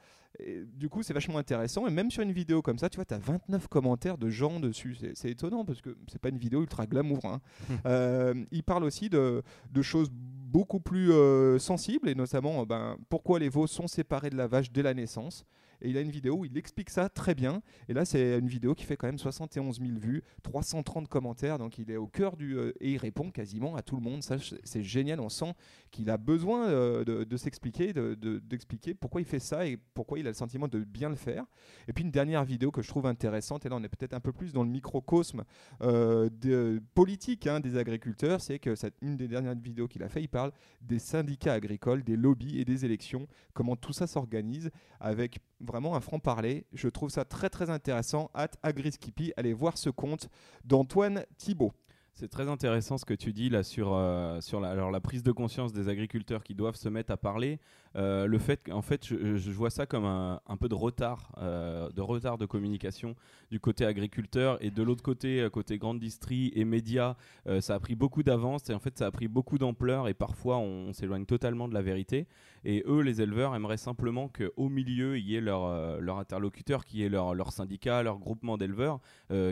du 0.77 0.89
coup, 0.89 1.03
c'est 1.03 1.13
vachement 1.13 1.39
intéressant. 1.39 1.87
Et 1.87 1.91
même 1.91 2.11
sur 2.11 2.23
une 2.23 2.33
vidéo 2.33 2.63
comme 2.63 2.79
ça, 2.79 2.89
tu 2.89 2.97
vois, 2.97 3.05
tu 3.05 3.15
as 3.15 3.19
29 3.19 3.69
commentaires 3.69 4.19
de 4.19 4.31
gens 4.31 4.61
dessus. 4.61 4.97
C'est 5.15 5.31
étonnant 5.31 5.65
parce 5.65 5.81
que 5.81 5.97
c'est 6.11 6.21
pas 6.21 6.31
une 6.31 6.39
vidéo 6.39 6.63
ultra 6.63 6.87
glamour. 6.87 7.25
Hein. 7.25 7.41
Euh, 7.87 8.35
il 8.53 8.63
parle 8.63 8.85
aussi 8.85 9.09
de, 9.11 9.43
choses 9.83 10.11
beaucoup 10.13 10.81
plus 10.81 11.11
euh, 11.13 11.59
sensibles 11.59 12.09
et 12.09 12.15
notamment 12.15 12.65
ben, 12.65 12.97
pourquoi 13.09 13.39
les 13.39 13.49
veaux 13.49 13.67
sont 13.67 13.87
séparés 13.87 14.31
de 14.31 14.37
la 14.37 14.47
vache 14.47 14.71
dès 14.71 14.83
la 14.83 14.95
naissance. 14.95 15.45
Et 15.83 15.91
il 15.91 15.97
a 15.97 16.01
une 16.01 16.11
vidéo 16.11 16.37
où 16.37 16.45
il 16.45 16.57
explique 16.57 16.91
ça 16.91 17.09
très 17.09 17.35
bien. 17.35 17.63
Et 17.89 17.93
là, 17.93 18.05
c'est 18.05 18.39
une 18.39 18.49
vidéo 18.49 18.75
qui 18.75 18.85
fait 18.85 18.97
quand 18.97 19.09
même 19.09 19.19
71 19.19 19.81
000 19.81 19.99
vues, 19.99 20.23
330 20.43 21.09
commentaires. 21.09 21.59
Donc 21.59 21.79
il 21.79 21.91
est 21.91 21.97
au 21.97 22.07
cœur 22.07 22.37
du. 22.37 22.57
Euh, 22.57 22.73
et 22.81 22.93
il 22.93 22.99
répond 22.99 23.31
quasiment 23.31 23.77
à 23.77 23.83
tout 23.83 23.97
le 23.97 24.03
monde. 24.03 24.23
Ça, 24.23 24.37
c'est 24.65 24.83
génial. 24.83 25.21
On 25.21 25.29
sent 25.29 25.53
qu'il 25.91 26.09
a 26.11 26.17
besoin 26.17 26.69
euh, 26.69 27.05
de, 27.05 27.37
s'expliquer, 27.37 27.93
d'expliquer 27.93 28.95
pourquoi 28.95 29.21
il 29.21 29.27
fait 29.27 29.39
ça 29.39 29.67
et 29.67 29.77
pourquoi 29.77 30.19
il 30.19 30.27
a 30.27 30.31
le 30.31 30.35
sentiment 30.35 30.69
de 30.69 30.81
bien 30.81 31.09
le 31.09 31.17
faire. 31.17 31.45
Et 31.89 31.93
puis 31.93 32.05
une 32.05 32.11
dernière 32.11 32.45
vidéo 32.45 32.71
que 32.71 32.83
je 32.83 32.89
trouve 32.89 33.07
intéressante, 33.07 33.67
et 33.67 33.69
là 33.69 33.77
on 33.77 33.83
est 33.83 33.89
peut-être 33.89 34.15
un 34.15 34.21
peu 34.21 34.33
plus 34.33 34.53
dans 34.53 34.63
le 34.63 34.71
microcosme 34.71 35.45
euh, 35.83 36.29
de, 36.31 36.83
politique 36.95 37.47
hein, 37.47 37.61
des 37.61 37.77
agriculteurs, 37.77 38.41
c'est 38.41 38.59
que 38.59 38.75
cette, 38.75 38.95
une 39.03 39.17
des 39.17 39.29
dernières 39.29 39.55
vidéos 39.55 39.89
qu'il 39.89 40.03
a 40.03 40.09
fait, 40.09 40.23
il 40.23 40.29
parle 40.29 40.53
des 40.81 40.99
syndicats 40.99 41.53
agricoles, 41.53 42.03
des 42.03 42.17
lobbies 42.17 42.59
et 42.59 42.65
des 42.65 42.85
élections, 42.85 43.27
comment 43.53 43.77
tout 43.77 43.93
ça 43.93 44.07
s'organise 44.07 44.71
avec 45.01 45.41
vraiment 45.73 45.97
un 45.97 46.01
franc-parler. 46.01 46.67
Je 46.75 46.89
trouve 46.89 47.09
ça 47.09 47.25
très 47.25 47.49
très 47.49 47.71
intéressant. 47.71 48.31
At 48.35 48.51
Agriskippy, 48.63 49.33
allez 49.37 49.55
voir 49.55 49.79
ce 49.79 49.89
compte 49.89 50.29
d'Antoine 50.65 51.25
Thibault. 51.39 51.73
C'est 52.15 52.29
très 52.29 52.49
intéressant 52.49 52.99
ce 52.99 53.07
que 53.07 53.15
tu 53.15 53.33
dis 53.33 53.49
là 53.49 53.63
sur, 53.63 53.95
euh, 53.95 54.41
sur 54.43 54.61
la, 54.61 54.71
alors, 54.71 54.91
la 54.91 55.01
prise 55.01 55.23
de 55.23 55.33
conscience 55.33 55.73
des 55.73 55.89
agriculteurs 55.89 56.45
qui 56.45 56.55
doivent 56.55 56.77
se 56.77 56.91
mettre 56.91 57.11
à 57.11 57.17
parler. 57.17 57.59
Euh, 57.97 58.27
le 58.27 58.39
fait 58.39 58.63
qu'en 58.63 58.83
fait, 58.83 59.07
je, 59.07 59.51
vois 59.51 59.71
ça 59.71 59.87
comme 59.87 60.05
un, 60.05 60.41
un 60.47 60.57
peu 60.59 60.69
de 60.69 60.75
retard, 60.75 61.33
euh, 61.39 61.89
de 61.91 62.03
retard 62.03 62.37
de 62.37 62.45
communication 62.45 63.17
du 63.51 63.61
côté 63.61 63.87
agriculteur 63.87 64.63
et 64.63 64.71
de 64.71 64.83
l'autre 64.83 65.03
côté, 65.03 65.47
côté 65.51 65.79
grande 65.79 66.01
distrie 66.01 66.53
et 66.55 66.65
médias, 66.65 67.17
ça 67.61 67.75
a 67.75 67.81
pris 67.81 67.95
beaucoup 67.95 68.23
d'avance 68.23 68.69
et 68.69 68.75
en 68.75 68.79
fait, 68.79 68.99
ça 68.99 69.07
a 69.07 69.11
pris 69.11 69.29
beaucoup 69.29 69.59
d'ampleur 69.59 70.07
et 70.07 70.15
parfois 70.15 70.59
on, 70.59 70.93
s'éloigne 70.93 71.25
totalement 71.25 71.67
de 71.67 71.75
la 71.75 71.83
vérité. 71.83 72.29
Et 72.65 72.85
eux, 72.87 73.01
les 73.01 73.21
éleveurs, 73.21 73.55
aimeraient 73.55 73.77
simplement 73.77 74.29
qu'au 74.29 74.69
milieu, 74.69 75.19
il 75.19 75.29
y 75.29 75.37
ait 75.37 75.41
leur, 75.41 76.01
leur 76.01 76.19
interlocuteur, 76.19 76.85
qui 76.85 77.03
est 77.03 77.09
leur, 77.09 77.35
leur 77.35 77.53
syndicat, 77.53 78.03
leur 78.03 78.19
groupement 78.19 78.57
d'éleveurs, 78.57 79.01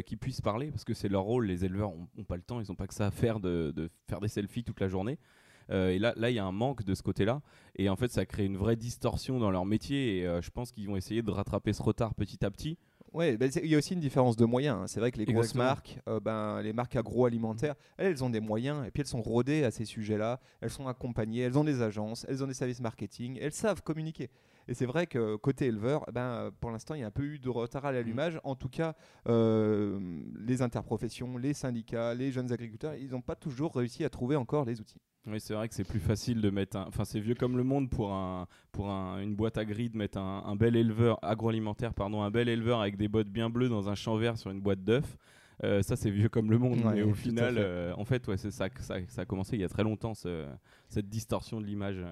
qui 0.07 0.17
puissent 0.17 0.40
parler 0.40 0.71
parce 0.71 0.85
que 0.85 0.95
c'est 0.95 1.09
leur 1.09 1.23
rôle. 1.23 1.47
Les 1.47 1.64
éleveurs 1.64 1.93
n'ont 2.17 2.25
pas 2.25 2.37
le 2.37 2.43
temps 2.43 2.61
ils 2.61 2.69
n'ont 2.69 2.76
pas 2.76 2.87
que 2.87 2.95
ça 2.95 3.07
à 3.07 3.11
faire 3.11 3.40
de, 3.40 3.90
faire 4.09 4.21
des 4.21 4.29
selfies 4.29 4.64
toute 4.64 4.81
la 4.81 4.88
journée. 4.88 5.19
Euh, 5.71 5.90
et 5.90 5.99
là, 5.99 6.12
là, 6.17 6.31
il 6.31 6.35
y 6.35 6.38
a 6.38 6.45
un 6.45 6.52
manque 6.52 6.83
de 6.85 6.95
ce 6.95 7.02
côté-là. 7.02 7.43
Et 7.76 7.88
en 7.88 7.97
fait, 7.97 8.11
ça 8.11 8.26
crée 8.26 8.45
une 8.45 8.57
vraie 8.57 8.76
distorsion 8.76 9.38
dans 9.38 9.50
leur 9.50 9.64
métier. 9.64 10.19
Et 10.19 10.26
euh, 10.26 10.43
je 10.43 10.50
pense 10.50 10.73
qu'ils 10.73 10.88
vont 10.88 10.97
essayer 10.97 11.23
de 11.23 11.31
rattraper 11.31 11.73
ce 11.73 11.83
retard 11.83 12.14
petit 12.14 12.45
à 12.45 12.50
petit. 12.50 12.76
Oui, 13.12 13.37
bah, 13.37 13.47
il 13.57 13.67
y 13.67 13.75
a 13.75 13.79
aussi 13.79 13.95
une 13.95 14.00
différence 14.00 14.37
de 14.37 14.45
moyens. 14.45 14.79
Hein. 14.81 14.87
C'est 14.87 15.00
vrai 15.00 15.11
que 15.11 15.19
les 15.19 15.25
grosses 15.25 15.55
marques, 15.55 15.99
euh, 16.09 16.21
ben, 16.21 16.62
les 16.62 16.73
marques 16.73 16.95
agroalimentaires, 16.97 17.75
elles, 17.97 18.07
elles, 18.07 18.25
ont 18.25 18.31
des 18.31 18.40
moyens 18.40 18.87
et 18.87 18.90
puis 18.90 19.00
elles 19.00 19.09
sont 19.09 19.23
rodées 19.23 19.64
à 19.64 19.71
ces 19.71 19.85
sujets-là. 19.85 20.40
Elles 20.61 20.71
sont 20.71 20.87
accompagnées, 20.87 21.40
elles 21.40 21.59
ont 21.59 21.64
des 21.64 21.83
agences, 21.83 22.25
elles 22.29 22.43
ont 22.45 22.47
des 22.47 22.55
services 22.55 22.81
marketing, 22.81 23.38
elles 23.40 23.52
savent 23.52 23.83
communiquer. 23.83 24.31
Et 24.71 24.75
c'est 24.75 24.87
vrai 24.87 25.09
que 25.09 25.35
côté 25.35 25.67
éleveur, 25.67 26.05
eh 26.07 26.12
ben, 26.12 26.53
pour 26.61 26.71
l'instant, 26.71 26.95
il 26.95 27.00
y 27.00 27.03
a 27.03 27.09
un 27.09 27.11
peu 27.11 27.25
eu 27.25 27.41
de 27.41 27.49
retard 27.49 27.87
à 27.87 27.91
l'allumage. 27.91 28.39
En 28.45 28.55
tout 28.55 28.69
cas, 28.69 28.95
euh, 29.29 29.99
les 30.39 30.62
interprofessions, 30.62 31.37
les 31.39 31.55
syndicats, 31.55 32.15
les 32.15 32.31
jeunes 32.31 32.53
agriculteurs, 32.53 32.95
ils 32.95 33.11
n'ont 33.11 33.21
pas 33.21 33.35
toujours 33.35 33.75
réussi 33.75 34.05
à 34.05 34.09
trouver 34.11 34.37
encore 34.37 34.65
les 34.65 34.81
outils. 34.81 35.00
Oui, 35.27 35.41
c'est 35.41 35.55
vrai 35.55 35.69
que 35.69 35.75
c'est 35.75 35.83
plus 35.83 35.99
facile 35.99 36.41
de 36.41 36.50
mettre 36.50 36.77
Enfin, 36.79 37.05
c'est 37.05 37.19
vieux 37.19 37.35
comme 37.35 37.57
le 37.57 37.65
monde 37.65 37.91
pour, 37.91 38.12
un, 38.12 38.47
pour 38.71 38.87
une 38.87 39.35
boîte 39.35 39.59
à 39.59 39.65
gris 39.65 39.91
de 39.91 39.99
mettre 39.99 40.19
un, 40.19 40.55
bel 40.55 40.77
éleveur 40.77 41.19
agroalimentaire, 41.21 41.93
pardon, 41.93 42.23
un 42.23 42.31
bel 42.31 42.49
éleveur 42.49 42.81
avec 42.81 42.97
des 42.97 43.09
bottes 43.09 43.29
bien 43.29 43.50
bleues 43.50 43.69
dans 43.69 43.89
un 43.89 43.97
champ 43.97 44.17
vert 44.19 44.39
sur 44.39 44.53
une 44.53 44.61
boîte 44.61 44.85
d'œufs. 44.85 45.19
Euh, 45.65 45.83
ça, 45.83 45.97
c'est 45.97 46.11
vieux 46.11 46.29
comme 46.29 46.49
le 46.49 46.59
monde. 46.59 46.81
mais 46.95 47.03
au 47.03 47.12
final, 47.12 47.57
euh, 47.59 47.93
en 47.97 48.05
fait, 48.05 48.29
ouais, 48.29 48.37
c'est 48.37 48.53
ça, 48.53 48.69
ça, 48.79 48.99
ça, 49.09 49.23
a 49.23 49.25
commencé 49.25 49.57
il 49.57 49.62
y 49.62 49.65
a 49.65 49.69
très 49.69 49.83
longtemps, 49.83 50.15
cette 50.15 51.09
distorsion 51.09 51.61
de 51.61 51.67
l'image. 51.67 52.05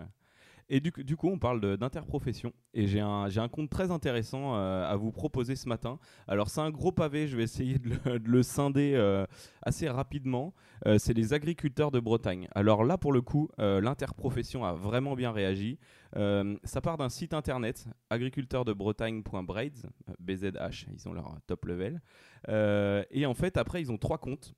Et 0.71 0.81
du, 0.81 1.17
coup, 1.17 1.29
on 1.29 1.39
parle 1.39 1.79
d'interprofession. 1.79 2.53
Et 2.75 2.87
j'ai 2.87 3.01
un, 3.01 3.49
compte 3.51 3.71
très 3.71 3.91
intéressant 3.91 4.55
euh, 4.55 4.87
à 4.87 4.97
vous 4.97 5.11
proposer 5.11 5.57
ce 5.57 5.67
matin. 5.67 5.99
Alors, 6.27 6.51
c'est 6.51 6.61
un 6.61 6.71
gros 6.71 6.93
pavé, 6.93 7.27
je 7.27 7.37
vais 7.39 7.43
essayer 7.43 7.79
de 7.79 7.91
le, 8.23 8.43
scinder 8.43 8.93
euh, 8.95 9.25
assez 9.63 9.89
rapidement. 9.89 10.53
Euh, 10.87 10.99
c'est 10.99 11.15
les 11.15 11.33
agriculteurs 11.33 11.91
de 11.91 12.01
Bretagne. 12.01 12.49
Alors 12.55 12.85
là, 12.85 12.99
pour 12.99 13.13
le 13.13 13.23
coup, 13.23 13.49
l'interprofession 13.59 14.65
a 14.65 14.75
vraiment 14.75 15.15
bien 15.15 15.33
réagi. 15.33 15.79
ça 16.15 16.81
part 16.83 16.99
d'un 16.99 17.09
site 17.09 17.33
internet, 17.33 17.87
agriculteursdebretagne.braids, 18.11 19.89
BZH, 20.21 20.87
ils 20.93 21.09
ont 21.09 21.13
leur 21.13 21.39
top 21.47 21.65
level. 21.65 22.01
et 23.11 23.27
en 23.27 23.35
fait, 23.35 23.57
après, 23.57 23.81
ils 23.81 23.91
ont 23.91 23.99
trois 23.99 24.19
comptes 24.19 24.55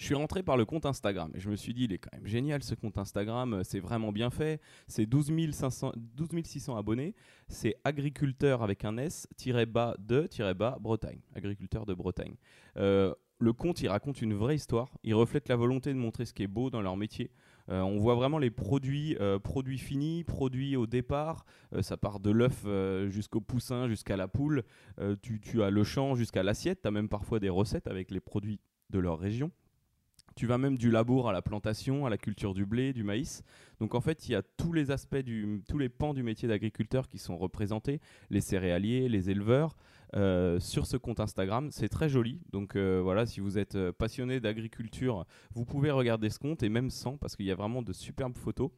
Je 0.00 0.06
suis 0.06 0.14
rentré 0.14 0.42
par 0.42 0.56
le 0.56 0.64
compte 0.64 0.86
Instagram 0.86 1.30
et 1.34 1.40
je 1.40 1.50
me 1.50 1.56
suis 1.56 1.74
dit, 1.74 1.84
il 1.84 1.92
est 1.92 1.98
quand 1.98 2.08
même 2.14 2.26
génial 2.26 2.62
ce 2.62 2.74
compte 2.74 2.96
Instagram, 2.96 3.52
euh, 3.52 3.62
c'est 3.62 3.80
vraiment 3.80 4.12
bien 4.12 4.30
fait. 4.30 4.58
C'est 4.88 5.04
12, 5.04 5.52
500 5.52 5.92
12 5.94 6.42
600 6.42 6.74
abonnés. 6.74 7.14
C'est 7.48 7.76
agriculteur 7.84 8.62
avec 8.62 8.86
un 8.86 8.96
S, 8.96 9.28
bas 9.68 9.94
de, 9.98 10.26
bas 10.54 10.78
Bretagne. 10.80 11.20
Agriculteur 11.34 11.84
de 11.84 11.92
Bretagne. 11.92 12.36
Euh, 12.78 13.14
le 13.40 13.52
compte, 13.52 13.82
il 13.82 13.88
raconte 13.88 14.22
une 14.22 14.32
vraie 14.32 14.54
histoire. 14.54 14.88
Il 15.04 15.14
reflète 15.14 15.50
la 15.50 15.56
volonté 15.56 15.92
de 15.92 15.98
montrer 15.98 16.24
ce 16.24 16.32
qui 16.32 16.44
est 16.44 16.46
beau 16.46 16.70
dans 16.70 16.80
leur 16.80 16.96
métier. 16.96 17.30
Euh, 17.68 17.82
on 17.82 17.98
voit 17.98 18.14
vraiment 18.14 18.38
les 18.38 18.50
produits, 18.50 19.18
produits 19.44 19.78
finis, 19.78 20.24
produits 20.24 20.76
au 20.76 20.86
départ. 20.86 21.44
ça 21.82 21.98
part 21.98 22.20
de 22.20 22.30
l'œuf 22.30 22.64
jusqu'au 23.10 23.42
poussin, 23.42 23.86
jusqu'à 23.86 24.16
la 24.16 24.28
poule. 24.28 24.64
Tu, 25.20 25.40
tu, 25.40 25.62
as 25.62 25.68
le 25.68 25.84
champ 25.84 26.14
jusqu'à 26.14 26.42
l'assiette. 26.42 26.80
Tu 26.80 26.88
as 26.88 26.90
même 26.90 27.10
parfois 27.10 27.38
des 27.38 27.50
recettes 27.50 27.86
avec 27.86 28.10
les 28.10 28.20
produits 28.20 28.60
de 28.88 28.98
leur 28.98 29.18
région. 29.18 29.50
Tu 30.40 30.46
vas 30.46 30.56
même 30.56 30.78
du 30.78 30.90
labour 30.90 31.28
à 31.28 31.34
la 31.34 31.42
plantation, 31.42 32.06
à 32.06 32.08
la 32.08 32.16
culture 32.16 32.54
du 32.54 32.64
blé, 32.64 32.94
du 32.94 33.04
maïs. 33.04 33.44
Donc 33.78 33.94
en 33.94 34.00
fait, 34.00 34.26
il 34.26 34.32
y 34.32 34.34
a 34.34 34.40
tous 34.40 34.72
les 34.72 34.90
aspects, 34.90 35.22
tous 35.68 35.76
les 35.76 35.90
pans 35.90 36.14
du 36.14 36.22
métier 36.22 36.48
d'agriculteur 36.48 37.08
qui 37.08 37.18
sont 37.18 37.36
représentés, 37.36 38.00
les 38.30 38.40
céréaliers, 38.40 39.10
les 39.10 39.28
éleveurs, 39.28 39.76
euh, 40.16 40.58
sur 40.58 40.86
ce 40.86 40.96
compte 40.96 41.20
Instagram. 41.20 41.68
C'est 41.70 41.90
très 41.90 42.08
joli. 42.08 42.40
Donc 42.52 42.74
euh, 42.74 43.02
voilà, 43.02 43.26
si 43.26 43.40
vous 43.40 43.58
êtes 43.58 43.74
euh, 43.74 43.92
passionné 43.92 44.40
d'agriculture, 44.40 45.26
vous 45.54 45.66
pouvez 45.66 45.90
regarder 45.90 46.30
ce 46.30 46.38
compte 46.38 46.62
et 46.62 46.70
même 46.70 46.88
sans, 46.88 47.18
parce 47.18 47.36
qu'il 47.36 47.44
y 47.44 47.50
a 47.50 47.54
vraiment 47.54 47.82
de 47.82 47.92
superbes 47.92 48.38
photos. 48.38 48.70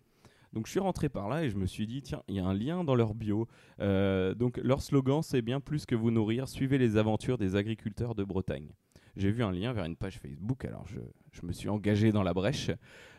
Donc 0.53 0.67
je 0.67 0.73
suis 0.73 0.81
rentré 0.81 1.09
par 1.09 1.29
là 1.29 1.45
et 1.45 1.51
je 1.51 1.57
me 1.57 1.67
suis 1.67 1.87
dit, 1.87 2.03
tiens, 2.03 2.25
il 2.27 2.35
y 2.35 2.41
a 2.41 2.45
un 2.45 2.55
lien 2.55 2.83
dans 2.83 2.97
leur 2.97 3.15
bio. 3.15 3.47
donc 3.79 4.57
leur 4.57 4.83
slogan, 4.83 5.23
c'est 5.23 5.43
bien 5.43 5.61
plus 5.61 5.87
que 5.87 5.95
vous 5.95 6.11
nourrir, 6.11 6.49
suivez 6.49 6.77
les 6.77 6.97
aventures 6.97 7.39
des 7.39 7.55
agriculteurs 7.55 8.17
de 8.17 8.25
Bretagne 8.25 8.73
j'ai 9.17 9.31
vu 9.31 9.43
un 9.43 9.53
lien 9.53 9.73
vers 9.73 9.85
une 9.85 9.97
page 9.97 10.19
Facebook. 10.19 10.65
Alors 10.65 10.87
je, 10.87 11.47
me 11.47 11.53
suis 11.53 11.69
engagé 11.69 12.13
dans 12.13 12.23
la 12.23 12.33
brèche. 12.33 12.71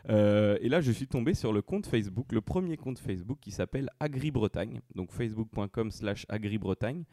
Euh, 0.08 0.58
et 0.60 0.68
là, 0.68 0.80
je 0.80 0.90
suis 0.92 1.06
tombé 1.06 1.34
sur 1.34 1.52
le 1.52 1.62
compte 1.62 1.86
Facebook, 1.86 2.32
le 2.32 2.40
premier 2.40 2.76
compte 2.76 2.98
Facebook 2.98 3.38
qui 3.40 3.50
s'appelle 3.50 3.90
AgriBretagne. 4.00 4.80
Donc 4.94 5.12
facebook.com 5.12 5.90
slash 5.90 6.26
AgriBretagne. 6.28 7.04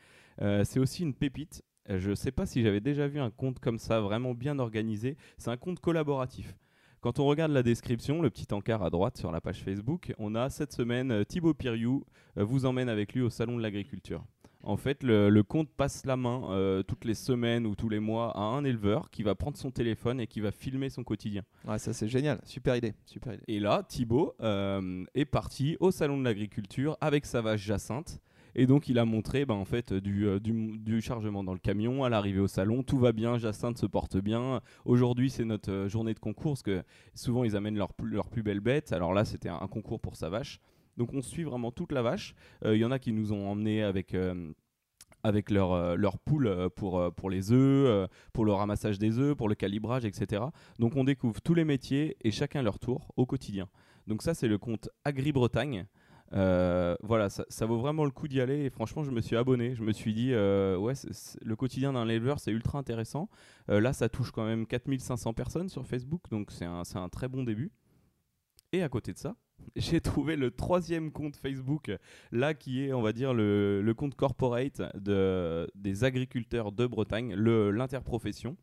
Euh, 0.42 0.64
c'est 0.64 0.80
aussi 0.80 1.04
une 1.04 1.14
pépite. 1.14 1.64
Euh, 1.90 2.00
je 2.00 2.12
ne 2.12 2.16
sais 2.16 2.32
pas 2.32 2.46
si 2.46 2.64
j'avais 2.64 2.82
déjà 2.82 3.08
vu 3.08 3.20
un 3.20 3.32
compte 3.32 3.60
comme 3.60 3.78
ça, 3.78 4.02
vraiment 4.02 4.34
bien 4.34 4.60
organisé. 4.60 5.18
C'est 5.38 5.52
un 5.52 5.58
compte 5.58 5.80
collaboratif. 5.80 6.56
Quand 7.02 7.20
on 7.20 7.26
regarde 7.26 7.52
la 7.52 7.64
description, 7.64 8.22
le 8.22 8.30
petit 8.30 8.54
encart 8.54 8.84
à 8.84 8.92
droite 8.92 9.18
sur 9.18 9.32
la 9.32 9.42
page 9.42 9.64
Facebook, 9.64 10.14
on 10.20 10.36
a 10.36 10.52
cette 10.52 10.72
semaine 10.72 11.26
Thibaut 11.26 11.56
Piriou 11.56 12.06
vous 12.36 12.66
emmène 12.66 12.90
avec 12.90 13.14
lui 13.14 13.22
au 13.22 13.32
Salon 13.32 13.58
de 13.58 13.64
l'Agriculture. 13.64 14.24
En 14.64 14.78
fait, 14.78 15.04
le, 15.04 15.42
compte 15.42 15.70
passe 15.70 16.06
la 16.06 16.18
main 16.18 16.44
euh, 16.52 16.84
toutes 16.84 17.06
les 17.06 17.16
semaines 17.16 17.66
ou 17.66 17.76
tous 17.76 17.90
les 17.90 18.00
mois 18.00 18.38
à 18.38 18.42
un 18.42 18.64
éleveur 18.64 19.10
qui 19.10 19.24
va 19.24 19.36
prendre 19.36 19.58
son 19.58 19.72
téléphone 19.72 20.20
et 20.20 20.28
qui 20.28 20.40
va 20.40 20.52
filmer 20.52 20.90
son 20.90 21.04
quotidien. 21.04 21.42
Ouais, 21.68 21.80
ça 21.80 21.94
c'est 21.94 22.08
génial, 22.08 22.40
super 22.46 22.76
idée, 22.76 22.94
super 23.06 23.34
idée. 23.34 23.44
Et 23.48 23.60
là, 23.60 23.84
Thibaut 23.88 24.36
euh, 24.42 25.04
est 25.16 25.26
parti 25.26 25.78
au 25.80 25.92
salon 25.92 26.18
de 26.18 26.24
l'agriculture 26.24 26.98
avec 27.02 27.26
sa 27.26 27.42
vache 27.42 27.62
Jacinthe. 27.62 28.20
Et 28.54 28.68
donc 28.68 28.90
il 28.90 29.00
a 29.00 29.06
montré 29.06 29.46
ben, 29.46 29.56
en 29.56 29.66
fait 29.66 29.94
du, 29.94 30.28
euh, 30.28 30.40
du, 30.40 31.02
chargement 31.02 31.42
dans 31.42 31.54
le 31.54 31.60
camion 31.60 32.04
à 32.04 32.10
l'arrivée 32.10 32.42
au 32.42 32.48
salon, 32.48 32.84
tout 32.84 33.00
va 33.00 33.14
bien, 33.14 33.38
Jacinthe 33.38 33.78
se 33.78 33.86
porte 33.86 34.18
bien. 34.18 34.62
Aujourd'hui 34.84 35.30
c'est 35.30 35.46
notre 35.46 35.88
journée 35.88 36.14
de 36.14 36.20
concours 36.20 36.52
parce 36.52 36.64
que 36.64 36.84
souvent 37.16 37.46
ils 37.46 37.56
amènent 37.56 37.78
leur, 37.78 37.92
leur 38.04 38.28
plus 38.28 38.44
belle 38.44 38.60
bête. 38.60 38.92
Alors 38.92 39.14
là 39.14 39.24
c'était 39.24 39.50
un 39.50 39.68
concours 39.68 40.02
pour 40.02 40.18
sa 40.18 40.30
vache. 40.30 40.60
Donc 40.98 41.14
on 41.14 41.22
suit 41.22 41.44
vraiment 41.44 41.72
toute 41.72 41.92
la 41.92 42.02
vache. 42.02 42.36
Il 42.64 42.70
euh, 42.70 42.78
y 42.78 42.86
en 42.86 42.92
a 42.92 43.00
qui 43.00 43.12
nous 43.14 43.34
ont 43.34 43.50
emmenés 43.50 43.84
avec 43.84 44.14
euh, 44.14 44.52
avec 45.24 45.52
leur, 45.52 45.74
euh, 45.74 45.96
leur 45.96 46.18
poule 46.18 46.70
pour, 46.76 47.14
pour 47.14 47.30
les 47.30 47.52
œufs, 47.52 48.10
pour 48.34 48.44
le 48.44 48.54
ramassage 48.54 48.98
des 48.98 49.20
œufs, 49.20 49.36
pour 49.36 49.50
le 49.50 49.56
calibrage, 49.56 50.04
etc. 50.04 50.44
Donc 50.80 50.96
on 50.96 51.04
découvre 51.04 51.42
tous 51.42 51.54
les 51.54 51.64
métiers 51.64 52.18
et 52.22 52.32
chacun 52.32 52.64
leur 52.64 52.80
tour 52.80 53.12
au 53.18 53.26
quotidien. 53.26 53.68
Donc 54.08 54.24
ça 54.24 54.34
c'est 54.34 54.48
le 54.48 54.58
compte 54.58 54.90
Agri-Bretagne. 55.06 55.86
voilà, 56.32 57.30
ça, 57.30 57.66
vaut 57.68 57.78
vraiment 57.78 58.06
le 58.06 58.12
coup 58.12 58.28
d'y 58.28 58.42
aller 58.42 58.66
et 58.66 58.70
franchement 58.72 59.04
je 59.04 59.12
me 59.12 59.22
suis 59.22 59.36
abonné, 59.36 59.76
je 59.76 59.84
me 59.84 59.92
suis 59.92 60.14
dit 60.14 60.34
ouais 60.34 60.94
le 61.42 61.56
quotidien 61.56 61.94
d'un 61.94 62.08
éleveur 62.08 62.40
c'est 62.40 62.52
ultra 62.52 62.80
intéressant. 62.80 63.30
là 63.68 63.94
ça 63.94 64.10
touche 64.10 64.32
quand 64.32 64.46
même 64.46 64.66
4500 64.66 65.34
personnes 65.34 65.70
sur 65.70 65.86
Facebook 65.86 66.24
donc 66.32 66.52
c'est 66.52 66.66
un, 66.66 66.82
un 66.96 67.10
très 67.10 67.28
bon 67.28 67.44
début. 67.44 67.72
Et 68.74 68.82
à 68.84 68.90
côté 68.90 69.14
de 69.14 69.18
ça, 69.18 69.36
j'ai 69.76 70.02
trouvé 70.02 70.36
le 70.36 70.52
troisième 70.52 71.12
compte 71.12 71.36
Facebook, 71.36 71.92
là 72.32 72.54
qui 72.54 72.86
est, 72.86 72.94
on 72.94 73.02
va 73.02 73.14
dire, 73.14 73.34
le, 73.34 73.94
compte 73.96 74.16
corporate 74.16 74.82
de, 74.96 75.70
des 75.76 76.04
agriculteurs 76.04 76.72
de 76.72 76.86
Bretagne, 76.86 77.36
l'interprofession. 77.36 78.58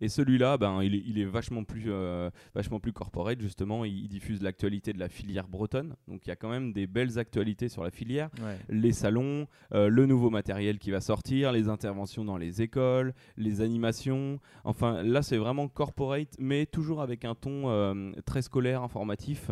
Et 0.00 0.08
celui-là, 0.08 0.58
ben, 0.58 0.82
il, 0.82 0.94
est, 0.94 1.02
il 1.06 1.18
est 1.18 1.24
vachement 1.24 1.64
plus, 1.64 1.84
euh, 1.88 2.30
vachement 2.54 2.80
plus 2.80 2.92
corporate, 2.92 3.40
justement. 3.40 3.84
Il, 3.84 4.08
diffuse 4.08 4.42
l'actualité 4.42 4.92
de 4.92 4.98
la 4.98 5.08
filière 5.08 5.48
bretonne. 5.48 5.94
Donc 6.06 6.26
il 6.26 6.28
y 6.28 6.32
a 6.32 6.36
quand 6.36 6.50
même 6.50 6.72
des 6.72 6.86
belles 6.86 7.18
actualités 7.18 7.68
sur 7.68 7.82
la 7.82 7.90
filière. 7.90 8.28
Les 8.68 8.92
salons, 8.92 9.46
euh, 9.72 9.88
le 9.88 10.06
nouveau 10.06 10.28
matériel 10.28 10.78
qui 10.78 10.90
va 10.90 11.00
sortir, 11.00 11.52
les 11.52 11.68
interventions 11.68 12.24
dans 12.24 12.36
les 12.36 12.60
écoles, 12.60 13.14
les 13.36 13.60
animations. 13.62 14.38
Enfin, 14.64 15.02
là, 15.02 15.22
c'est 15.22 15.38
vraiment 15.38 15.68
corporate, 15.68 16.36
mais 16.38 16.66
toujours 16.66 17.00
avec 17.00 17.24
un 17.24 17.34
ton 17.34 17.70
euh, 17.70 18.12
très 18.26 18.42
scolaire, 18.42 18.82
informatif. 18.82 19.50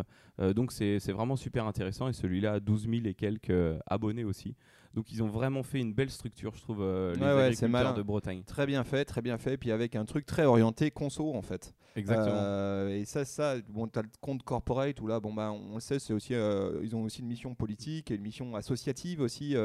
donc 0.55 0.71
c'est 0.71 1.11
vraiment 1.11 1.35
super 1.35 1.65
intéressant. 1.65 2.07
Et 2.07 2.13
celui-là 2.13 2.53
a 2.53 2.59
12 2.59 2.87
000 2.89 3.05
et 3.05 3.13
quelques 3.13 3.79
abonnés 3.87 4.23
aussi. 4.23 4.55
Donc 4.93 5.11
ils 5.11 5.23
ont 5.23 5.27
vraiment 5.27 5.63
fait 5.63 5.79
une 5.79 5.93
belle 5.93 6.09
structure, 6.09 6.53
je 6.55 6.61
trouve, 6.61 6.81
euh, 6.81 7.15
les 7.15 7.63
agriculteurs 7.63 7.93
de 7.93 8.01
Bretagne. 8.01 8.43
Très 8.43 8.65
bien 8.65 8.83
fait, 8.83 9.05
très 9.05 9.21
bien 9.21 9.37
fait. 9.37 9.57
Puis 9.57 9.71
avec 9.71 9.95
un 9.95 10.05
truc 10.05 10.25
très 10.25 10.45
orienté 10.45 10.91
conso 10.91 11.33
en 11.33 11.41
fait. 11.41 11.73
Exactement. 11.95 12.35
Euh, 12.35 12.99
et 12.99 13.05
ça, 13.05 13.25
ça, 13.25 13.55
bon, 13.69 13.89
as 13.95 14.01
le 14.01 14.09
compte 14.19 14.43
corporate 14.43 14.99
où 15.01 15.07
là, 15.07 15.19
bon 15.19 15.33
bah, 15.33 15.51
on 15.51 15.75
le 15.75 15.79
sait, 15.81 15.99
c'est 15.99 16.13
aussi, 16.13 16.33
euh, 16.33 16.79
ils 16.83 16.95
ont 16.95 17.03
aussi 17.03 17.21
une 17.21 17.27
mission 17.27 17.53
politique 17.55 18.11
et 18.11 18.15
une 18.15 18.21
mission 18.21 18.55
associative 18.55 19.21
aussi. 19.21 19.55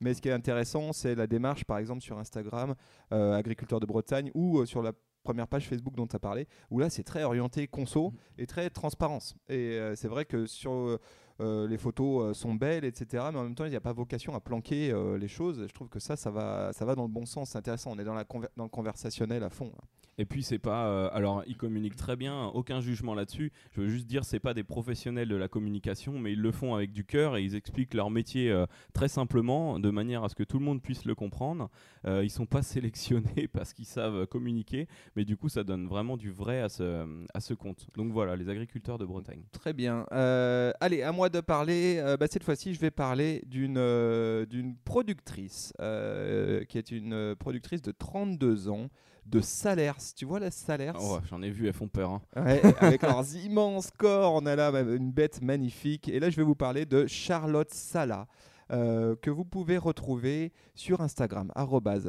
mais 0.00 0.14
ce 0.14 0.20
qui 0.20 0.28
est 0.28 0.32
intéressant, 0.32 0.92
c'est 0.92 1.14
la 1.14 1.26
démarche, 1.26 1.64
par 1.64 1.78
exemple 1.78 2.02
sur 2.02 2.18
Instagram, 2.18 2.74
agriculteurs 3.10 3.80
de 3.80 3.86
Bretagne 3.86 4.30
ou 4.34 4.64
sur 4.66 4.82
la 4.82 4.92
première 5.22 5.48
page 5.48 5.68
Facebook 5.68 5.94
dont 5.94 6.06
tu 6.06 6.16
as 6.16 6.18
parlé, 6.18 6.46
où 6.70 6.78
là 6.78 6.88
c'est 6.90 7.02
très 7.02 7.22
orienté 7.24 7.66
conso 7.66 8.10
mmh. 8.10 8.14
et 8.38 8.46
très 8.46 8.70
transparence. 8.70 9.36
Et 9.48 9.78
c'est 9.94 10.08
vrai 10.08 10.24
que 10.24 10.46
sur 10.46 10.72
euh, 10.72 10.98
les 11.40 11.78
photos 11.78 12.30
euh, 12.30 12.34
sont 12.34 12.54
belles, 12.54 12.84
etc. 12.84 13.24
Mais 13.32 13.38
en 13.38 13.44
même 13.44 13.54
temps, 13.54 13.64
il 13.64 13.70
n'y 13.70 13.76
a 13.76 13.80
pas 13.80 13.92
vocation 13.92 14.34
à 14.34 14.40
planquer 14.40 14.90
euh, 14.90 15.18
les 15.18 15.28
choses. 15.28 15.66
Je 15.66 15.72
trouve 15.72 15.88
que 15.88 16.00
ça, 16.00 16.16
ça 16.16 16.30
va, 16.30 16.72
ça 16.72 16.84
va 16.84 16.94
dans 16.94 17.04
le 17.04 17.08
bon 17.08 17.26
sens. 17.26 17.50
C'est 17.50 17.58
intéressant. 17.58 17.92
On 17.92 17.98
est 17.98 18.04
dans, 18.04 18.14
la 18.14 18.24
dans 18.56 18.64
le 18.64 18.68
conversationnel 18.68 19.42
à 19.42 19.50
fond. 19.50 19.72
Et 20.20 20.26
puis 20.26 20.42
c'est 20.42 20.58
pas, 20.58 20.86
euh, 20.88 21.08
alors 21.14 21.42
ils 21.46 21.56
communiquent 21.56 21.96
très 21.96 22.14
bien, 22.14 22.48
aucun 22.48 22.82
jugement 22.82 23.14
là-dessus. 23.14 23.54
Je 23.72 23.80
veux 23.80 23.88
juste 23.88 24.06
dire, 24.06 24.22
c'est 24.22 24.38
pas 24.38 24.52
des 24.52 24.62
professionnels 24.62 25.28
de 25.28 25.36
la 25.36 25.48
communication, 25.48 26.18
mais 26.18 26.34
ils 26.34 26.40
le 26.42 26.52
font 26.52 26.74
avec 26.74 26.92
du 26.92 27.06
cœur 27.06 27.38
et 27.38 27.42
ils 27.42 27.54
expliquent 27.54 27.94
leur 27.94 28.10
métier 28.10 28.50
euh, 28.50 28.66
très 28.92 29.08
simplement, 29.08 29.78
de 29.78 29.88
manière 29.88 30.22
à 30.22 30.28
ce 30.28 30.34
que 30.34 30.42
tout 30.42 30.58
le 30.58 30.64
monde 30.66 30.82
puisse 30.82 31.06
le 31.06 31.14
comprendre. 31.14 31.70
Euh, 32.04 32.22
ils 32.22 32.28
sont 32.28 32.44
pas 32.44 32.60
sélectionnés 32.62 33.48
parce 33.50 33.72
qu'ils 33.72 33.86
savent 33.86 34.26
communiquer, 34.26 34.88
mais 35.16 35.24
du 35.24 35.38
coup 35.38 35.48
ça 35.48 35.64
donne 35.64 35.86
vraiment 35.86 36.18
du 36.18 36.30
vrai 36.30 36.60
à 36.60 36.68
ce, 36.68 37.06
à 37.32 37.40
ce 37.40 37.54
compte. 37.54 37.86
Donc 37.96 38.12
voilà, 38.12 38.36
les 38.36 38.50
agriculteurs 38.50 38.98
de 38.98 39.06
Bretagne. 39.06 39.44
Très 39.52 39.72
bien. 39.72 40.04
allez, 40.10 41.00
à 41.00 41.12
moi 41.12 41.29
de 41.30 41.40
parler. 41.40 42.02
Bah, 42.18 42.26
cette 42.30 42.44
fois-ci, 42.44 42.74
je 42.74 42.80
vais 42.80 42.90
parler 42.90 43.42
d'une 43.46 43.74
d'une 44.46 44.76
productrice 44.84 45.72
qui 45.78 46.78
est 46.78 46.90
une 46.90 47.34
productrice 47.36 47.82
de 47.82 47.92
32 47.92 48.68
ans 48.68 48.88
de 49.26 49.40
Salers. 49.40 50.14
Tu 50.16 50.24
vois 50.24 50.40
la 50.40 50.50
Salers? 50.50 50.94
Oh, 51.00 51.18
J'en 51.28 51.42
ai 51.42 51.50
vu, 51.50 51.66
elles 51.66 51.72
font 51.72 51.88
peur. 51.88 52.10
Hein. 52.10 52.20
avec 52.80 53.02
leurs 53.02 53.34
immenses 53.36 53.90
corps, 53.96 54.34
on 54.34 54.46
a 54.46 54.56
là 54.56 54.70
une 54.70 55.12
bête 55.12 55.40
magnifique. 55.42 56.08
Et 56.08 56.20
là, 56.20 56.30
je 56.30 56.36
vais 56.36 56.42
vous 56.42 56.54
parler 56.54 56.86
de 56.86 57.06
Charlotte 57.06 57.72
Sala. 57.72 58.26
Euh, 58.70 59.16
que 59.16 59.30
vous 59.30 59.44
pouvez 59.44 59.78
retrouver 59.78 60.52
sur 60.74 61.00
Instagram, 61.00 61.50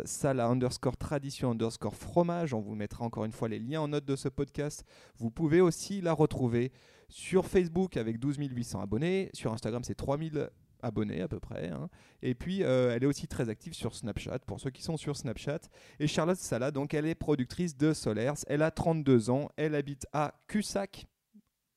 sala 0.05 0.47
underscore 0.47 0.95
tradition 0.95 1.51
underscore 1.51 1.95
fromage. 1.95 2.53
On 2.53 2.61
vous 2.61 2.75
mettra 2.75 3.03
encore 3.03 3.25
une 3.25 3.31
fois 3.31 3.49
les 3.49 3.57
liens 3.57 3.81
en 3.81 3.87
note 3.87 4.05
de 4.05 4.15
ce 4.15 4.29
podcast. 4.29 4.85
Vous 5.17 5.31
pouvez 5.31 5.59
aussi 5.59 6.01
la 6.01 6.13
retrouver 6.13 6.71
sur 7.09 7.47
Facebook 7.47 7.97
avec 7.97 8.19
12 8.19 8.37
800 8.37 8.81
abonnés. 8.81 9.29
Sur 9.33 9.51
Instagram, 9.53 9.83
c'est 9.83 9.95
3000 9.95 10.49
abonnés 10.83 11.21
à 11.21 11.27
peu 11.27 11.39
près. 11.39 11.69
Hein. 11.69 11.89
Et 12.21 12.35
puis, 12.35 12.63
euh, 12.63 12.95
elle 12.95 13.03
est 13.03 13.07
aussi 13.07 13.27
très 13.27 13.49
active 13.49 13.73
sur 13.73 13.95
Snapchat, 13.95 14.39
pour 14.39 14.59
ceux 14.59 14.69
qui 14.69 14.83
sont 14.83 14.97
sur 14.97 15.17
Snapchat. 15.17 15.61
Et 15.99 16.07
Charlotte 16.07 16.37
Sala, 16.37 16.71
donc, 16.71 16.93
elle 16.93 17.05
est 17.05 17.15
productrice 17.15 17.75
de 17.75 17.93
Solers. 17.93 18.33
Elle 18.47 18.61
a 18.61 18.71
32 18.71 19.29
ans. 19.29 19.49
Elle 19.57 19.75
habite 19.75 20.05
à 20.13 20.33
Cussac. 20.47 21.07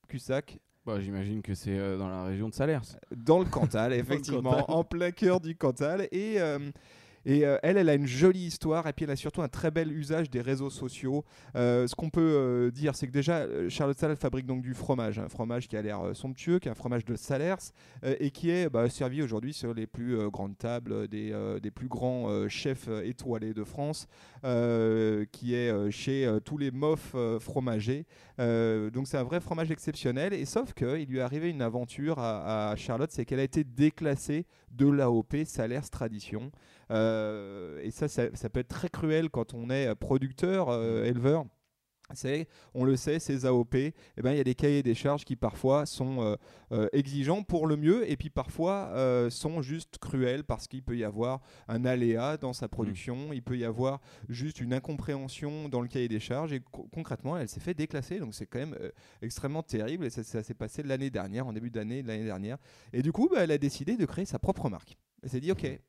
Cussac. 0.09 0.59
Bah, 0.87 1.01
J'imagine 1.01 1.43
que 1.43 1.55
c'est 1.55 1.79
euh, 1.79 1.97
dans 1.97 2.09
la 2.09 2.25
région 2.25 2.49
de 2.49 2.55
Salers. 2.55 2.81
Dans 3.15 3.39
le 3.39 3.47
Cantal, 3.47 3.93
effectivement, 3.95 4.71
en 4.71 4.85
plein 4.85 5.11
cœur 5.11 5.41
du 5.41 5.57
Cantal. 5.57 6.09
Et. 6.13 6.39
Et 7.27 7.47
euh, 7.47 7.57
elle, 7.63 7.77
elle 7.77 7.89
a 7.89 7.95
une 7.95 8.07
jolie 8.07 8.47
histoire 8.47 8.87
et 8.87 8.93
puis 8.93 9.05
elle 9.05 9.11
a 9.11 9.17
surtout 9.17 9.43
un 9.43 9.49
très 9.49 9.71
bel 9.71 9.91
usage 9.93 10.31
des 10.31 10.41
réseaux 10.41 10.71
sociaux. 10.71 11.25
Euh, 11.57 11.87
ce 11.87 11.95
qu'on 11.95 12.11
peut 12.11 12.21
euh, 12.21 12.71
dire, 12.71 12.95
c'est 12.95 13.07
que 13.07 13.13
déjà, 13.13 13.47
Charlotte 13.69 13.99
Salles 13.99 14.17
fabrique 14.17 14.47
donc 14.47 14.63
du 14.63 14.75
fromage, 14.75 15.19
un 15.19 15.29
fromage 15.29 15.69
qui 15.69 15.77
a 15.77 15.83
l'air 15.83 16.15
somptueux, 16.15 16.59
qui 16.59 16.69
est 16.69 16.71
un 16.71 16.77
fromage 16.77 17.05
de 17.05 17.17
Salers 17.17 17.73
et 18.03 18.31
qui 18.31 18.51
est 18.51 18.69
bah, 18.69 18.89
servi 18.89 19.23
aujourd'hui 19.23 19.53
sur 19.53 19.75
les 19.75 19.87
plus 19.87 20.29
grandes 20.31 20.59
tables 20.59 21.09
des, 21.09 21.35
des 21.63 21.71
plus 21.71 21.89
grands 21.89 22.49
chefs 22.49 22.89
étoilés 23.05 23.55
de 23.55 23.65
France, 23.65 24.07
qui 24.43 25.55
est 25.55 25.91
chez 25.91 26.39
tous 26.45 26.59
les 26.59 26.71
mofs 26.71 27.15
fromagers. 27.41 28.07
donc 28.39 29.07
c'est 29.07 29.19
un 29.19 29.25
vrai 29.25 29.41
fromage 29.41 29.71
exceptionnel. 29.71 30.33
Et 30.33 30.45
sauf 30.45 30.73
qu'il 30.75 31.07
lui 31.07 31.19
est 31.19 31.23
arrivé 31.23 31.51
une 31.51 31.63
aventure 31.63 32.19
à, 32.19 32.71
à 32.71 32.77
Charlotte, 32.77 33.11
c'est 33.11 33.25
qu'elle 33.25 33.41
a 33.41 33.45
été 33.45 33.65
déclassée 33.65 34.47
de 34.71 34.87
l'AOP 34.87 35.45
Salers 35.45 35.89
Tradition. 35.91 36.51
Euh, 36.91 37.81
et 37.83 37.91
ça, 37.91 38.09
ça, 38.09 38.49
peut 38.51 38.61
être 38.61 38.69
très 38.69 38.89
cruel 38.89 39.31
quand 39.31 39.55
on 39.55 39.71
est 39.71 39.95
producteur, 39.95 40.69
euh, 40.69 41.03
mmh. 41.03 41.07
éleveur. 41.07 41.45
C'est, 42.13 42.49
on 42.75 42.85
le 42.85 42.97
sait, 42.97 43.19
ces 43.19 43.47
AOP, 43.47 43.75
eh 43.75 43.95
ben, 44.19 44.33
il 44.33 44.37
y 44.37 44.41
a 44.41 44.45
des 44.45 44.55
cahiers 44.55 44.83
des 44.83 44.95
charges 44.95 45.25
qui 45.25 45.37
parfois 45.37 45.87
sont 45.87 46.37
euh, 46.71 46.87
exigeants 46.93 47.43
pour 47.43 47.67
le 47.67 47.79
mieux 47.79 48.09
et 48.09 48.19
puis 48.19 48.29
parfois 48.29 48.93
sont 49.31 49.63
juste 49.63 49.97
cruels 49.97 50.45
parce 50.45 50.69
qu'il 50.69 50.83
peut 50.83 50.99
y 50.99 51.03
avoir 51.03 51.41
un 51.67 51.87
aléa 51.87 52.37
dans 52.37 52.53
sa 52.53 52.67
mmh. 52.67 52.69
production, 52.69 53.33
il 53.33 53.43
peut 53.43 53.57
y 53.57 53.65
avoir 53.65 54.03
juste 54.29 54.61
une 54.61 54.75
incompréhension 54.75 55.71
dans 55.71 55.81
le 55.81 55.89
cahier 55.89 56.09
des 56.09 56.21
charges 56.21 56.53
et 56.53 56.61
concrètement 56.93 57.39
elle 57.39 57.49
s'est 57.49 57.59
fait 57.59 57.73
déclasser 57.73 58.19
donc 58.19 58.35
c'est 58.35 58.45
quand 58.45 58.59
même 58.59 58.77
extrêmement 59.23 59.63
terrible 59.63 60.05
et 60.05 60.11
ça, 60.11 60.43
s'est 60.43 60.55
passé 60.55 60.83
l'année 60.83 61.11
dernière, 61.11 61.47
en 61.47 61.55
début 61.55 61.71
d'année 61.71 62.03
l'année 62.03 62.27
dernière 62.27 62.59
et 62.93 63.01
du 63.01 63.13
coup 63.13 63.31
bah, 63.33 63.45
elle 63.45 63.51
a 63.51 63.59
décidé 63.59 63.97
de 63.97 64.05
créer 64.05 64.27
sa 64.27 64.39
propre 64.39 64.69
marque. 64.69 64.99
Elle 65.23 65.31
s'est 65.31 65.41
dit 65.41 65.51
ok, 65.51 65.81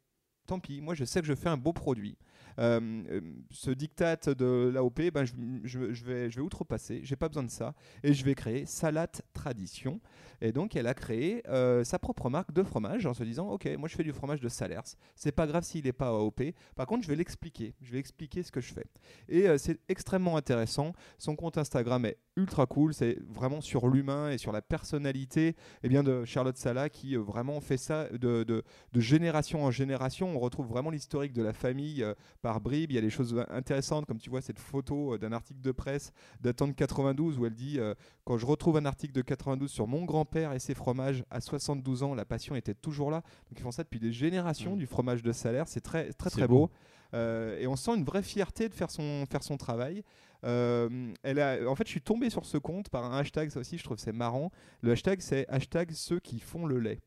tant 0.45 0.59
pis, 0.59 0.81
moi 0.81 0.93
je 0.93 1.05
sais 1.05 1.21
que 1.21 1.27
je 1.27 1.35
fais 1.35 1.49
un 1.49 1.57
beau 1.57 1.73
produit. 1.73 2.17
Euh, 2.57 3.03
euh, 3.09 3.21
ce 3.51 3.71
diktat 3.71 4.33
de 4.37 4.71
l'AOP, 4.73 5.11
ben, 5.13 5.25
je, 5.25 5.77
vais, 5.77 6.29
je 6.29 6.35
vais 6.35 6.41
outrepasser, 6.41 7.01
j'ai 7.03 7.15
pas 7.15 7.27
besoin 7.27 7.43
de 7.43 7.49
ça, 7.49 7.73
et 8.03 8.13
je 8.13 8.23
vais 8.23 8.35
créer 8.35 8.65
Salat 8.65 9.11
Tradition. 9.33 9.99
Et 10.41 10.51
donc 10.51 10.75
elle 10.75 10.87
a 10.87 10.93
créé 10.93 11.41
euh, 11.47 11.83
sa 11.83 11.99
propre 11.99 12.29
marque 12.29 12.53
de 12.53 12.63
fromage 12.63 13.05
en 13.05 13.13
se 13.13 13.23
disant, 13.23 13.49
ok, 13.49 13.67
moi 13.77 13.89
je 13.89 13.95
fais 13.95 14.03
du 14.03 14.13
fromage 14.13 14.41
de 14.41 14.49
Salers, 14.49 14.83
c'est 15.15 15.31
pas 15.31 15.47
grave 15.47 15.63
s'il 15.63 15.85
n'est 15.85 15.93
pas 15.93 16.07
AOP, 16.07 16.41
par 16.75 16.85
contre 16.85 17.03
je 17.03 17.07
vais 17.07 17.15
l'expliquer, 17.15 17.73
je 17.81 17.91
vais 17.91 17.99
expliquer 17.99 18.43
ce 18.43 18.51
que 18.51 18.61
je 18.61 18.73
fais. 18.73 18.85
Et 19.29 19.57
c'est 19.57 19.79
extrêmement 19.87 20.37
intéressant, 20.37 20.93
son 21.17 21.35
compte 21.35 21.57
Instagram 21.57 22.05
est 22.05 22.17
ultra 22.35 22.65
cool, 22.65 22.93
c'est 22.93 23.17
vraiment 23.29 23.61
sur 23.61 23.87
l'humain 23.87 24.29
et 24.29 24.37
sur 24.37 24.51
la 24.51 24.61
personnalité 24.61 25.47
et 25.47 25.55
eh 25.83 25.89
bien, 25.89 26.03
de 26.03 26.25
Charlotte 26.25 26.57
Sala 26.57 26.89
qui 26.89 27.15
vraiment 27.15 27.61
fait 27.61 27.77
ça 27.77 28.07
de, 28.09 28.43
de, 28.43 28.63
de, 28.93 28.99
génération 28.99 29.63
en 29.63 29.71
génération. 29.71 30.35
On 30.35 30.39
retrouve 30.39 30.67
vraiment 30.67 30.89
l'historique 30.89 31.33
de 31.33 31.41
la 31.41 31.53
famille 31.53 32.05
par 32.41 32.61
bribes. 32.61 32.91
Il 32.91 32.95
y 32.95 32.97
a 32.97 33.01
des 33.01 33.09
choses 33.09 33.43
intéressantes, 33.49 34.05
comme 34.05 34.19
tu 34.19 34.29
vois 34.29 34.41
cette 34.41 34.59
photo 34.59 35.13
euh, 35.13 35.17
d'un 35.17 35.31
article 35.31 35.61
de 35.61 35.71
presse 35.71 36.11
datant 36.41 36.67
de 36.67 36.73
92 36.73 37.39
où 37.39 37.45
elle 37.45 37.53
dit 37.53 37.79
euh, 37.79 37.93
Quand 38.23 38.37
je 38.37 38.45
retrouve 38.45 38.77
un 38.77 38.85
article 38.85 39.13
de 39.13 39.21
92 39.21 39.69
sur 39.69 39.87
mon 39.87 40.05
grand-père 40.05 40.53
et 40.53 40.59
ses 40.59 40.73
fromages 40.73 41.23
à 41.29 41.41
72 41.41 42.03
ans, 42.03 42.15
la 42.15 42.25
passion 42.25 42.55
était 42.55 42.73
toujours 42.73 43.11
là. 43.11 43.21
Donc 43.49 43.59
ils 43.59 43.61
font 43.61 43.71
ça 43.71 43.83
depuis 43.83 43.99
des 43.99 44.11
générations, 44.11 44.75
mmh. 44.75 44.79
du 44.79 44.87
fromage 44.87 45.23
de 45.23 45.31
salaire. 45.31 45.67
C'est 45.67 45.81
très, 45.81 46.11
très, 46.13 46.29
très 46.29 46.47
beau. 46.47 46.65
Euh, 46.65 46.94
et 47.13 47.67
on 47.67 47.75
sent 47.75 47.95
une 47.95 48.03
vraie 48.03 48.23
fierté 48.23 48.69
de 48.69 48.73
faire 48.73 48.91
son, 48.91 49.25
faire 49.29 49.43
son 49.43 49.57
travail. 49.57 50.03
elle 50.43 51.39
a, 51.39 51.69
en 51.69 51.75
fait, 51.75 51.85
je 51.85 51.91
suis 51.91 52.01
tombé 52.01 52.29
sur 52.29 52.45
ce 52.45 52.57
compte 52.57 52.89
par 52.89 53.05
un 53.05 53.17
hashtag, 53.17 53.49
ça 53.49 53.59
aussi, 53.59 53.77
je 53.77 53.83
trouve 53.83 53.97
c'est 53.97 54.11
marrant. 54.11 54.51
Le 54.81 54.91
hashtag, 54.91 55.21
c'est 55.21 55.47
hashtag 55.49 55.91
ceux 55.91 56.19
qui 56.19 56.39
font 56.39 56.65
le 56.65 56.79
lait. 56.79 56.99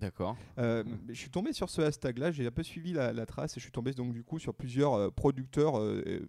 D'accord. 0.00 0.36
Euh, 0.58 0.84
je 1.08 1.14
suis 1.14 1.30
tombé 1.30 1.52
sur 1.52 1.68
ce 1.70 1.82
hashtag-là, 1.82 2.30
j'ai 2.30 2.46
un 2.46 2.52
peu 2.52 2.62
suivi 2.62 2.92
la, 2.92 3.26
trace 3.26 3.56
et 3.56 3.60
je 3.60 3.64
suis 3.64 3.72
tombé 3.72 3.92
donc 3.92 4.12
du 4.12 4.22
coup 4.22 4.38
sur 4.38 4.54
plusieurs 4.54 4.94
euh, 4.94 5.10
producteurs 5.10 5.78
euh, 5.78 6.20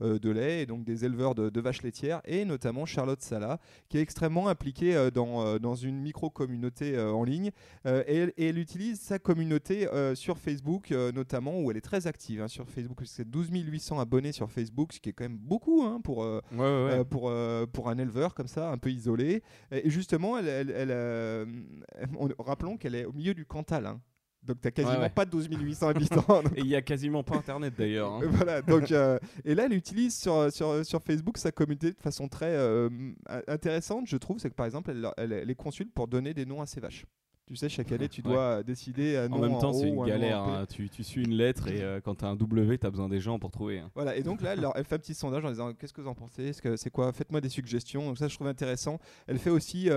de, 0.00 0.30
lait 0.30 0.62
et 0.62 0.66
donc 0.66 0.84
des 0.84 1.04
éleveurs 1.04 1.34
de, 1.34 1.60
vaches 1.60 1.82
laitières 1.82 2.20
et 2.24 2.44
notamment 2.44 2.86
Charlotte 2.86 3.20
Sala 3.20 3.58
qui 3.88 3.98
est 3.98 4.00
extrêmement 4.00 4.48
impliquée 4.48 5.10
dans, 5.12 5.58
dans 5.58 5.74
une 5.74 6.00
micro-communauté 6.00 6.98
en 6.98 7.24
ligne 7.24 7.50
et, 7.84 8.32
elle 8.38 8.58
utilise 8.58 9.00
sa 9.00 9.18
communauté 9.18 9.88
sur 10.14 10.38
Facebook 10.38 10.90
notamment 10.90 11.60
où 11.60 11.70
elle 11.70 11.76
est 11.76 11.82
très 11.82 12.06
active 12.06 12.42
hein, 12.42 12.48
sur 12.48 12.68
Facebook. 12.68 13.02
C'est 13.04 13.28
12 13.28 13.50
800 13.50 13.98
abonnés 13.98 14.32
sur 14.32 14.50
Facebook, 14.50 14.92
ce 14.92 15.00
qui 15.00 15.10
est 15.10 15.12
quand 15.12 15.24
même 15.24 15.36
beaucoup 15.36 15.82
hein, 15.82 16.00
pour, 16.02 16.26
pour, 17.10 17.32
pour 17.72 17.88
un 17.88 17.98
éleveur 17.98 18.34
comme 18.34 18.48
ça, 18.48 18.70
un 18.70 18.78
peu 18.78 18.90
isolé. 18.90 19.42
Et 19.72 19.90
justement, 19.90 20.38
elle, 20.38 20.70
elle, 20.70 20.90
rappelons 22.38 22.76
qu'elle 22.76 22.94
est 22.94 22.99
au 23.04 23.12
milieu 23.12 23.34
du 23.34 23.44
Cantal. 23.44 23.86
Hein. 23.86 24.00
Donc, 24.42 24.60
tu 24.60 24.66
n'as 24.66 24.70
quasiment 24.70 25.10
pas 25.10 25.26
de 25.26 25.30
12 25.30 25.48
800 25.50 25.88
habitants. 25.88 26.42
et 26.56 26.60
il 26.60 26.66
n'y 26.66 26.74
a 26.74 26.82
quasiment 26.82 27.22
pas 27.22 27.36
Internet 27.36 27.74
d'ailleurs. 27.76 28.12
Hein. 28.14 28.20
voilà, 28.30 28.62
donc, 28.62 28.90
euh, 28.90 29.18
et 29.44 29.54
là, 29.54 29.66
elle 29.66 29.74
utilise 29.74 30.16
sur, 30.16 30.50
sur, 30.50 30.84
sur, 30.84 31.02
Facebook 31.02 31.36
sa 31.36 31.52
communauté 31.52 31.92
de 31.92 32.00
façon 32.00 32.26
très 32.26 32.54
euh, 32.54 32.88
intéressante, 33.48 34.06
je 34.06 34.16
trouve. 34.16 34.38
C'est 34.38 34.48
que 34.48 34.54
par 34.54 34.66
exemple, 34.66 34.90
elle, 34.90 35.10
elle, 35.18 35.46
les 35.46 35.54
consulte 35.54 35.92
pour 35.92 36.08
donner 36.08 36.32
des 36.32 36.46
noms 36.46 36.62
à 36.62 36.66
ses 36.66 36.80
vaches. 36.80 37.04
Tu 37.50 37.56
sais, 37.56 37.68
chaque 37.68 37.90
année, 37.90 38.08
tu 38.08 38.22
dois 38.22 38.62
décider 38.62 39.16
un 39.16 39.28
nom 39.28 39.38
En 39.38 39.40
même 39.40 39.58
temps, 39.58 39.72
c'est 39.72 39.88
une 39.88 40.04
galère. 40.04 40.44
Hein. 40.44 40.66
Tu, 40.72 40.88
tu, 40.88 41.02
suis 41.02 41.24
une 41.24 41.34
lettre 41.34 41.66
et 41.66 41.82
euh, 41.82 42.00
quand 42.00 42.14
tu 42.14 42.24
as 42.24 42.28
un 42.28 42.36
W, 42.36 42.78
tu 42.78 42.86
as 42.86 42.90
besoin 42.90 43.08
des 43.08 43.18
gens 43.18 43.40
pour 43.40 43.50
trouver. 43.50 43.82
Voilà, 43.96 44.14
et 44.14 44.22
donc 44.22 44.40
là, 44.40 44.52
elle, 44.52 44.64
elle, 44.72 44.84
fait 44.84 44.94
un 44.94 44.98
petit 44.98 45.14
sondage 45.14 45.44
en 45.44 45.50
disant 45.50 45.72
Qu'est-ce 45.74 45.92
que 45.92 46.00
vous 46.00 46.06
en 46.06 46.14
pensez? 46.14 46.52
C'est 46.52 46.90
quoi? 46.90 47.12
Faites-moi 47.12 47.40
des 47.40 47.48
suggestions. 47.48 48.06
Donc, 48.06 48.18
ça, 48.18 48.28
je 48.28 48.36
trouve 48.36 48.46
intéressant. 48.46 49.00
Elle 49.26 49.40
fait 49.40 49.50
aussi 49.50 49.90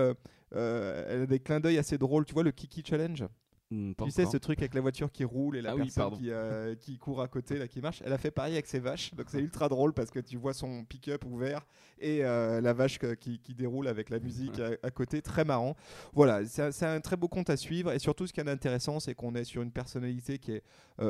euh, 0.56 1.04
elle 1.08 1.22
a 1.22 1.26
des 1.26 1.38
clins 1.38 1.60
d'œil 1.60 1.78
assez 1.78 1.96
drôles. 1.96 2.24
Tu 2.24 2.34
vois 2.34 2.42
le 2.42 2.50
Kiki 2.50 2.82
Challenge? 2.84 3.24
Hmm, 3.70 3.92
tu 4.04 4.10
sais, 4.10 4.26
ce 4.26 4.36
truc 4.36 4.58
avec 4.60 4.74
la 4.74 4.80
voiture 4.80 5.10
qui 5.10 5.24
roule 5.24 5.56
et 5.56 5.62
la 5.62 5.72
ah 5.72 5.76
personne 5.76 6.18
qui, 6.18 6.30
euh, 6.30 6.74
qui, 6.74 6.98
court 6.98 7.20
à 7.22 7.28
côté, 7.28 7.58
là, 7.58 7.68
qui 7.68 7.80
marche. 7.80 8.02
Elle 8.04 8.12
a 8.12 8.18
fait 8.18 8.30
pareil 8.30 8.54
avec 8.54 8.66
ses 8.66 8.78
vaches. 8.78 9.14
Donc 9.14 9.26
c'est 9.28 9.40
ultra 9.40 9.68
drôle 9.68 9.92
parce 9.92 10.10
que 10.10 10.20
tu 10.20 10.36
vois 10.36 10.54
son 10.54 10.84
pick-up 10.84 11.24
ouvert 11.24 11.66
et 11.98 12.24
euh, 12.24 12.60
la 12.60 12.72
vache 12.72 12.98
qui, 13.20 13.38
qui, 13.38 13.54
déroule 13.54 13.88
avec 13.88 14.10
la 14.10 14.18
musique 14.18 14.60
à, 14.82 14.90
côté. 14.90 15.22
Très 15.22 15.44
marrant. 15.44 15.76
Voilà, 16.12 16.44
c'est 16.46 16.86
un, 16.86 17.00
très 17.00 17.16
beau 17.16 17.28
compte 17.28 17.50
à 17.50 17.56
suivre. 17.56 17.92
Et 17.92 17.98
surtout, 17.98 18.26
ce 18.26 18.32
qui 18.32 18.40
est 18.40 18.48
intéressant, 18.48 19.00
c'est 19.00 19.14
qu'on 19.14 19.34
est 19.34 19.44
sur 19.44 19.62
une 19.62 19.72
personnalité 19.72 20.38
qui 20.38 20.52
est 20.52 20.62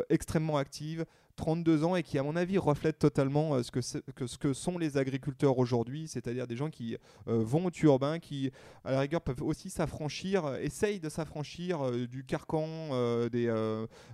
extrêmement 0.09 0.57
active, 0.57 1.05
32 1.37 1.85
ans 1.85 1.97
et 1.97 2.03
qui, 2.03 2.19
à 2.19 2.23
mon 2.23 2.37
avis, 2.37 2.59
reflète 2.59 2.99
totalement 2.99 3.55
euh, 3.55 3.63
ce, 3.63 3.71
que 3.71 3.81
que, 4.13 4.27
ce 4.27 4.39
que 4.39 4.53
sont 4.53 4.79
les 4.79 4.97
agriculteurs 4.97 5.59
aujourd'hui, 5.59 6.09
c'est-à-dire 6.09 6.47
des 6.47 6.57
gens 6.57 6.71
qui 6.71 6.97
euh, 7.29 7.43
vont 7.43 7.67
au 7.67 7.71
urbain, 7.83 8.19
qui, 8.19 8.51
à 8.85 8.93
la 8.93 9.01
rigueur, 9.01 9.21
peuvent 9.21 9.43
aussi 9.43 9.71
s'affranchir, 9.71 10.45
euh, 10.45 10.59
essayent 10.59 11.01
de 11.01 11.09
s'affranchir 11.09 11.91
du 12.09 12.25
carcan 12.25 12.89
des, 13.29 13.53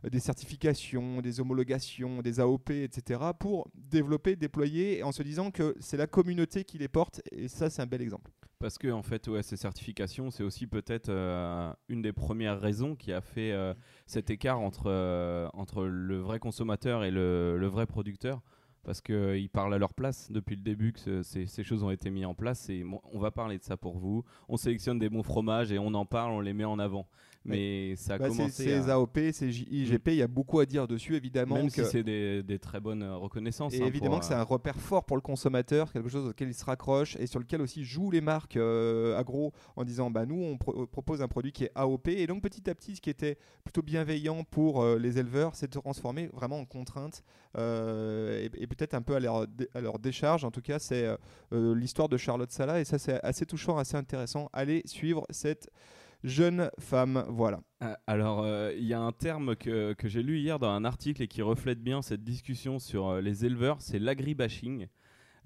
des 0.05 0.21
certifications, 0.21 1.21
des 1.21 1.41
homologations, 1.41 2.23
des 2.23 2.41
AOP, 2.41 2.71
etc., 2.71 3.21
pour 3.39 3.69
développer, 3.75 4.37
déployer, 4.37 5.03
en 5.03 5.13
se 5.13 5.23
disant 5.23 5.51
que 5.51 5.77
c'est 5.81 5.97
la 5.97 6.07
communauté 6.07 6.65
qui 6.65 6.79
les 6.79 6.89
porte, 6.89 7.21
et 7.33 7.49
ça, 7.49 7.71
c'est 7.71 7.83
un 7.83 7.87
bel 7.87 8.03
exemple. 8.03 8.31
Parce 8.61 8.77
que 8.77 8.93
en 8.93 9.03
fait, 9.03 9.27
ouais, 9.27 9.43
ces 9.43 9.57
certifications, 9.57 10.31
c'est 10.31 10.43
aussi 10.43 10.67
peut-être 10.67 11.09
euh, 11.09 11.73
une 11.89 12.03
des 12.03 12.13
premières 12.13 12.61
raisons 12.61 12.95
qui 12.95 13.11
a 13.11 13.23
fait 13.23 13.53
euh, 13.53 13.73
cet 14.05 14.29
écart 14.29 14.61
entre, 14.61 14.89
euh, 14.89 15.49
entre 15.55 15.85
le 15.85 16.19
vrai 16.19 16.39
consommateur 16.41 17.03
et 17.03 17.10
le, 17.11 17.67
vrai 17.67 17.87
producteur. 17.87 18.41
Parce 18.83 19.03
qu'ils 19.03 19.51
parlent 19.51 19.75
à 19.75 19.79
leur 19.79 19.93
place 19.93 20.33
depuis 20.33 20.57
le 20.57 20.63
début 20.63 20.95
que 20.95 21.23
ces, 21.23 21.63
choses 21.63 21.83
ont 21.83 21.91
été 21.91 22.09
mises 22.11 22.25
en 22.25 22.35
place. 22.35 22.71
Et 22.71 22.83
on 23.13 23.19
va 23.19 23.31
parler 23.31 23.59
de 23.59 23.63
ça 23.63 23.77
pour 23.77 23.99
vous. 23.99 24.25
On 24.49 24.57
sélectionne 24.57 24.99
des 24.99 25.11
bons 25.11 25.23
fromages 25.23 25.71
et 25.71 25.79
on 25.79 25.93
en 25.93 26.07
parle, 26.07 26.33
on 26.33 26.41
les 26.41 26.55
met 26.55 26.65
en 26.65 26.79
avant 26.79 27.07
mais 27.45 27.97
ça 27.97 28.15
a 28.15 28.19
bah, 28.19 28.29
commencé. 28.29 28.65
Ces 28.65 28.91
AOP, 28.91 29.19
ces 29.33 29.49
IGP, 29.49 30.09
il 30.09 30.15
y 30.17 30.23
a 30.23 30.27
beaucoup 30.27 30.61
à 30.61 30.67
dire 30.67 30.87
dessus, 30.87 31.17
évidemment. 31.17 31.55
Même 31.57 31.71
si 31.71 31.85
c'est 31.85 32.03
des, 32.03 32.43
des, 32.43 32.59
très 32.59 32.81
bonnes 32.81 33.03
euh, 33.03 33.17
reconnaissances. 33.17 33.73
Et 33.75 33.83
hein, 33.83 33.87
évidemment 33.87 34.19
que 34.19 34.27
c'est 34.27 34.35
euh, 34.35 34.41
un 34.41 34.45
repère 34.45 34.77
fort 34.77 35.05
pour 35.05 35.17
le 35.17 35.23
consommateur, 35.23 35.91
quelque 35.93 36.11
chose 36.11 36.27
auquel 36.27 36.49
il 36.49 36.55
se 36.55 36.65
raccroche 36.65 37.17
et 37.17 37.27
sur 37.27 37.41
lequel 37.41 37.63
aussi 37.63 37.85
jouent 37.85 38.11
les 38.11 38.21
marques 38.21 38.57
euh, 38.57 39.19
agro 39.19 39.53
en 39.77 39.85
disant 39.85 40.11
bah, 40.11 40.27
nous, 40.27 40.43
on 40.43 40.59
propose 40.87 41.23
un 41.23 41.29
produit 41.29 41.53
qui 41.53 41.65
est 41.65 41.73
AOP. 41.75 42.09
Et 42.09 42.27
donc, 42.27 42.43
petit 42.43 42.69
à 42.69 42.75
petit, 42.75 42.97
ce 42.97 43.01
qui 43.01 43.11
était 43.11 43.39
plutôt 43.65 43.83
bienveillant 43.83 44.45
pour 44.45 44.85
les 44.85 45.19
éleveurs, 45.19 45.55
c'est 45.55 45.67
de 45.67 45.79
transformer 45.79 46.29
vraiment 46.33 46.59
en 46.59 46.65
contrainte 46.67 47.25
et, 47.57 48.51
et 48.55 48.67
peut-être 48.67 48.95
un 48.95 49.03
peu 49.03 49.15
à 49.15 49.21
leur, 49.21 49.47
à 49.75 49.81
leur 49.81 49.99
décharge. 49.99 50.45
En 50.45 50.51
tout 50.51 50.63
cas, 50.63 50.79
c'est 50.79 51.07
l'histoire 51.53 52.09
de 52.09 52.17
Charlotte 52.17 52.51
Sala 52.51 52.81
et 52.81 52.85
ça, 52.85 52.99
c'est 52.99 53.23
assez 53.25 53.47
touchant, 53.47 53.79
assez 53.79 53.97
intéressant. 53.97 54.51
Allez 54.53 54.83
suivre 54.85 55.27
cette 55.31 55.71
jeune 56.25 56.71
femme. 56.79 57.25
Voilà. 57.29 57.61
Euh, 57.83 57.95
alors, 58.07 58.43
euh, 58.43 58.73
il 58.77 58.85
y 58.85 58.95
a 58.95 59.01
un 59.01 59.13
terme 59.13 59.57
que, 59.57 59.95
que 59.95 60.09
j'ai 60.09 60.23
lu 60.23 60.39
hier 60.39 60.59
dans 60.59 60.71
un 60.71 60.85
article 60.85 61.23
et 61.23 61.29
qui 61.29 61.43
reflète 61.43 61.83
bien 61.83 62.03
cette 62.03 62.23
discussion 62.23 62.79
sur 62.79 63.09
euh, 63.09 63.21
les 63.21 63.45
éleveurs, 63.45 63.81
c'est 63.81 63.99
l'agribashing. 63.99 64.87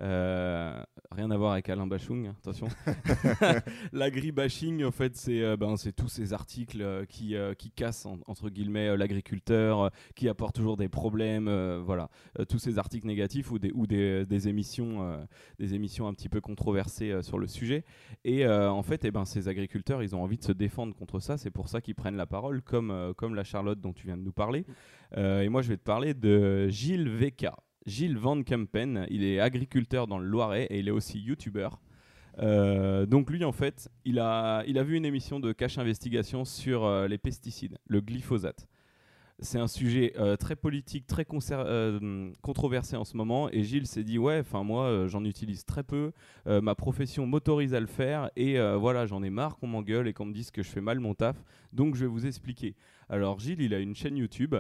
Euh, 0.01 0.83
rien 1.13 1.31
à 1.31 1.37
voir 1.37 1.53
avec 1.53 1.69
Alain 1.69 1.87
Bachung, 1.87 2.27
hein, 2.27 2.37
attention. 2.41 2.67
L'agribashing, 3.93 4.85
en 4.85 4.91
fait, 4.91 5.17
c'est 5.17 5.43
euh, 5.43 5.57
ben, 5.57 5.77
c'est 5.77 5.93
tous 5.93 6.09
ces 6.09 6.33
articles 6.33 6.81
euh, 6.83 7.05
qui, 7.05 7.37
qui 7.59 7.71
cassent, 7.71 8.07
en- 8.07 8.19
entre 8.27 8.51
guillemets, 8.51 8.97
l'agriculteur, 8.97 9.91
qui 10.15 10.29
apportent 10.29 10.55
toujours 10.55 10.77
des 10.77 10.89
problèmes, 10.89 11.49
voilà. 11.85 12.09
Tous 12.49 12.59
ces 12.59 12.79
articles 12.79 13.07
négatifs 13.07 13.51
ou 13.51 13.59
des, 13.59 13.71
ou 13.73 13.87
des, 13.87 14.25
des 14.27 14.49
émissions, 14.49 15.19
des 15.59 15.75
émissions 15.75 16.09
un 16.09 16.15
petit 16.15 16.29
peu 16.29 16.41
controversées 16.41 17.23
sur 17.23 17.39
le 17.39 17.47
sujet. 17.47 17.85
Et 18.25 18.47
en 18.47 18.83
fait, 18.83 19.05
eh 19.05 19.11
ben, 19.11 19.25
ces 19.25 19.49
agriculteurs, 19.49 20.03
ils 20.03 20.15
ont 20.17 20.23
envie 20.23 20.39
de 20.39 20.45
se 20.45 20.53
défendre 20.53 20.95
contre 20.95 21.21
ça. 21.21 21.37
C'est 21.39 21.51
pour 21.51 21.69
ça 21.69 21.81
qu'ils 21.81 21.95
prennent 21.95 22.17
la 22.17 22.27
parole, 22.27 22.63
comme, 22.63 23.15
comme 23.17 23.35
la 23.35 23.45
Charlotte 23.45 23.81
dont 23.81 23.93
tu 23.93 24.07
viens 24.07 24.17
de 24.17 24.23
nous 24.23 24.33
parler. 24.33 24.65
Euh, 25.17 25.43
et 25.43 25.49
moi, 25.49 25.63
je 25.63 25.69
vais 25.69 25.77
te 25.77 25.83
parler 25.83 26.15
de 26.15 26.69
Gilles 26.69 27.09
VK. 27.09 27.47
Gilles 27.87 28.17
Van 28.17 28.43
Kempen, 28.43 29.07
il 29.11 29.25
est 29.25 29.41
agriculteur 29.41 30.07
dans 30.07 30.19
le 30.19 30.27
Loiret 30.27 30.65
et 30.71 30.79
il 30.79 30.89
est 30.89 30.93
aussi 30.93 31.21
youtubeur. 31.21 31.81
Euh, 32.39 33.07
donc 33.07 33.31
lui, 33.31 33.45
en 33.45 33.53
fait, 33.53 33.89
il 34.05 34.19
a, 34.19 34.65
il 34.67 34.79
a 34.79 34.83
vu 34.83 34.97
une 34.97 35.05
émission 35.05 35.39
de 35.39 35.53
Cache 35.53 35.79
Investigation 35.79 36.45
sur 36.45 36.85
euh, 36.85 37.07
les 37.07 37.19
pesticides, 37.19 37.79
le 37.87 38.01
glyphosate. 38.01 38.67
C'est 39.41 39.59
un 39.59 39.67
sujet 39.67 40.13
euh, 40.17 40.37
très 40.37 40.55
politique, 40.55 41.09
très 41.09 41.27
euh, 41.51 42.31
controversé 42.41 42.97
en 42.97 43.05
ce 43.05 43.17
moment. 43.17 43.51
Et 43.51 43.65
Gilles 43.65 43.89
s'est 43.89 44.05
dit 44.05 44.17
ouais, 44.17 44.39
enfin 44.41 44.63
moi, 44.63 44.85
euh, 44.85 45.09
j'en 45.09 45.25
utilise 45.25 45.65
très 45.65 45.83
peu. 45.83 46.13
Ma 46.47 46.75
profession 46.75 47.27
m'autorise 47.27 47.75
à 47.75 47.81
le 47.81 47.87
faire 47.87 48.31
et 48.37 48.59
voilà, 48.77 49.07
j'en 49.07 49.23
ai 49.23 49.31
marre 49.31 49.57
qu'on 49.57 49.67
m'engueule 49.67 50.07
et 50.09 50.13
qu'on 50.13 50.27
me 50.27 50.33
dise 50.33 50.51
que 50.51 50.63
je 50.63 50.69
fais 50.69 50.81
mal 50.81 51.01
mon 51.01 51.15
taf. 51.15 51.37
Donc 51.73 51.97
je 51.97 52.03
vais 52.03 52.07
vous 52.07 52.27
expliquer. 52.27 52.75
Alors 53.09 53.39
Gilles, 53.41 53.61
il 53.61 53.75
a 53.75 53.81
une 53.81 53.95
chaîne 53.95 54.17
YouTube, 54.17 54.55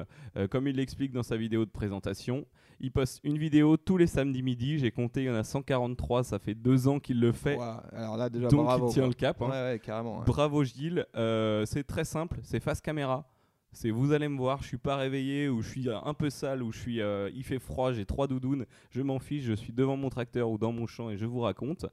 comme 0.51 0.67
il 0.67 0.77
l'explique 0.77 1.13
dans 1.13 1.23
sa 1.23 1.37
vidéo 1.37 1.65
de 1.65 1.71
présentation. 1.71 2.45
Il 2.81 2.91
poste 2.91 3.21
une 3.23 3.39
vidéo 3.39 3.77
tous 3.77 3.97
les 3.97 4.07
samedis 4.09 4.43
midi. 4.43 4.79
J'ai 4.79 4.91
compté, 4.91 5.23
il 5.23 5.27
y 5.27 5.31
en 5.31 5.35
a 5.35 5.45
143. 5.45 6.25
Ça 6.25 6.39
fait 6.39 6.55
deux 6.55 6.89
ans 6.89 6.99
qu'il 6.99 7.21
le 7.21 7.33
fait. 7.33 7.57
Alors 7.93 8.17
là, 8.17 8.29
déjà, 8.29 8.49
Donc 8.49 8.65
bravo. 8.65 8.89
il 8.89 8.93
tient 8.93 9.03
quoi. 9.03 9.09
le 9.09 9.15
cap. 9.15 9.43
hein. 9.43 9.47
Ouais, 9.47 9.73
ouais, 9.73 9.79
carrément. 9.79 10.19
ouais. 10.19 10.25
Bravo 10.27 10.65
Gilles. 10.65 11.07
C'est 11.15 11.85
très 11.87 12.05
simple, 12.05 12.41
c'est 12.43 12.61
face 12.61 12.81
caméra. 12.81 13.29
C'est 13.75 13.91
vous 13.91 14.13
allez 14.13 14.29
me 14.29 14.39
voir, 14.39 14.63
je 14.63 14.69
suis 14.69 14.79
pas 14.79 14.97
réveillé 14.97 15.49
ou 15.49 15.61
je 15.61 15.69
suis 15.69 15.89
un 15.91 16.15
peu 16.15 16.31
sale 16.31 16.63
ou 16.63 16.71
je 16.71 16.79
suis 16.79 17.01
euh, 17.01 17.29
il 17.35 17.43
fait 17.43 17.59
froid, 17.59 17.93
j'ai 17.93 18.07
trois 18.07 18.29
doudounes, 18.29 18.67
je 18.91 19.03
m'en 19.03 19.19
fiche, 19.19 19.43
je 19.43 19.53
suis 19.53 19.73
devant 19.73 19.97
mon 19.97 20.11
tracteur 20.11 20.49
ou 20.49 20.59
dans 20.59 20.71
mon 20.71 20.87
champ 20.87 21.11
et 21.11 21.17
je 21.17 21.27
vous 21.27 21.41
raconte. 21.41 21.85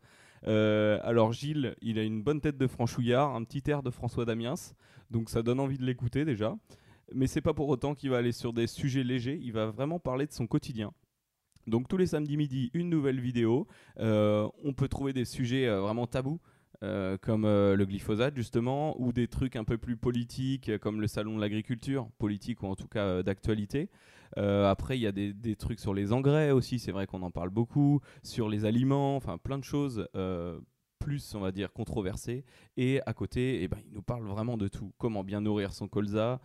Euh, 0.47 0.99
alors 1.03 1.33
Gilles, 1.33 1.75
il 1.81 1.97
a 1.97 2.03
une 2.03 2.21
bonne 2.21 2.39
tête 2.39 2.59
de 2.59 2.67
franchouillard, 2.67 3.35
un 3.35 3.43
petit 3.43 3.63
air 3.67 3.81
de 3.81 3.89
François 3.89 4.25
Damiens, 4.25 4.53
donc 5.09 5.31
ça 5.31 5.41
donne 5.41 5.59
envie 5.59 5.79
de 5.79 5.83
l'écouter 5.83 6.23
déjà. 6.23 6.55
Mais 7.13 7.25
c'est 7.25 7.41
pas 7.41 7.55
pour 7.55 7.67
autant 7.67 7.95
qu'il 7.95 8.11
va 8.11 8.17
aller 8.17 8.31
sur 8.31 8.53
des 8.53 8.67
sujets 8.67 9.03
légers, 9.03 9.39
il 9.41 9.51
va 9.51 9.65
vraiment 9.65 9.99
parler 9.99 10.27
de 10.27 10.33
son 10.33 10.45
quotidien. 10.45 10.93
Donc 11.65 11.87
tous 11.87 11.97
les 11.97 12.05
samedis 12.05 12.37
midi, 12.37 12.69
une 12.75 12.89
nouvelle 12.89 13.19
vidéo. 13.19 13.67
Euh, 13.99 14.47
on 14.63 14.73
peut 14.73 14.87
trouver 14.87 15.13
des 15.13 15.25
sujets 15.25 15.67
vraiment 15.67 16.05
tabous. 16.05 16.39
Euh, 16.83 17.15
comme 17.21 17.45
euh, 17.45 17.75
le 17.75 17.85
glyphosate 17.85 18.35
justement, 18.35 18.99
ou 18.99 19.13
des 19.13 19.27
trucs 19.27 19.55
un 19.55 19.63
peu 19.63 19.77
plus 19.77 19.97
politiques 19.97 20.67
euh, 20.67 20.79
comme 20.79 20.99
le 20.99 21.05
salon 21.05 21.35
de 21.35 21.41
l'agriculture, 21.41 22.09
politique 22.17 22.63
ou 22.63 22.65
en 22.65 22.75
tout 22.75 22.87
cas 22.87 23.21
d'actualité. 23.21 23.89
Après, 24.37 24.97
il 24.97 25.01
y 25.01 25.07
a 25.07 25.11
des, 25.11 25.55
trucs 25.57 25.81
sur 25.81 25.93
les 25.93 26.13
engrais 26.13 26.51
aussi, 26.51 26.79
c'est 26.79 26.93
vrai 26.93 27.05
qu'on 27.05 27.21
en 27.21 27.31
parle 27.31 27.49
beaucoup, 27.49 27.99
sur 28.23 28.47
les 28.47 28.63
aliments, 28.63 29.17
enfin 29.17 29.37
plein 29.37 29.57
de 29.57 29.63
choses 29.65 30.07
plus, 30.99 31.35
on 31.35 31.41
va 31.41 31.51
dire, 31.51 31.73
controversées. 31.73 32.45
Et 32.77 33.01
à 33.05 33.13
côté, 33.13 33.61
eh 33.61 33.67
ben, 33.67 33.77
il 33.85 33.91
nous 33.91 34.01
parle 34.01 34.23
vraiment 34.23 34.55
de 34.55 34.69
tout. 34.69 34.93
Comment 34.97 35.25
bien 35.25 35.41
nourrir 35.41 35.73
son 35.73 35.89
colza, 35.89 36.39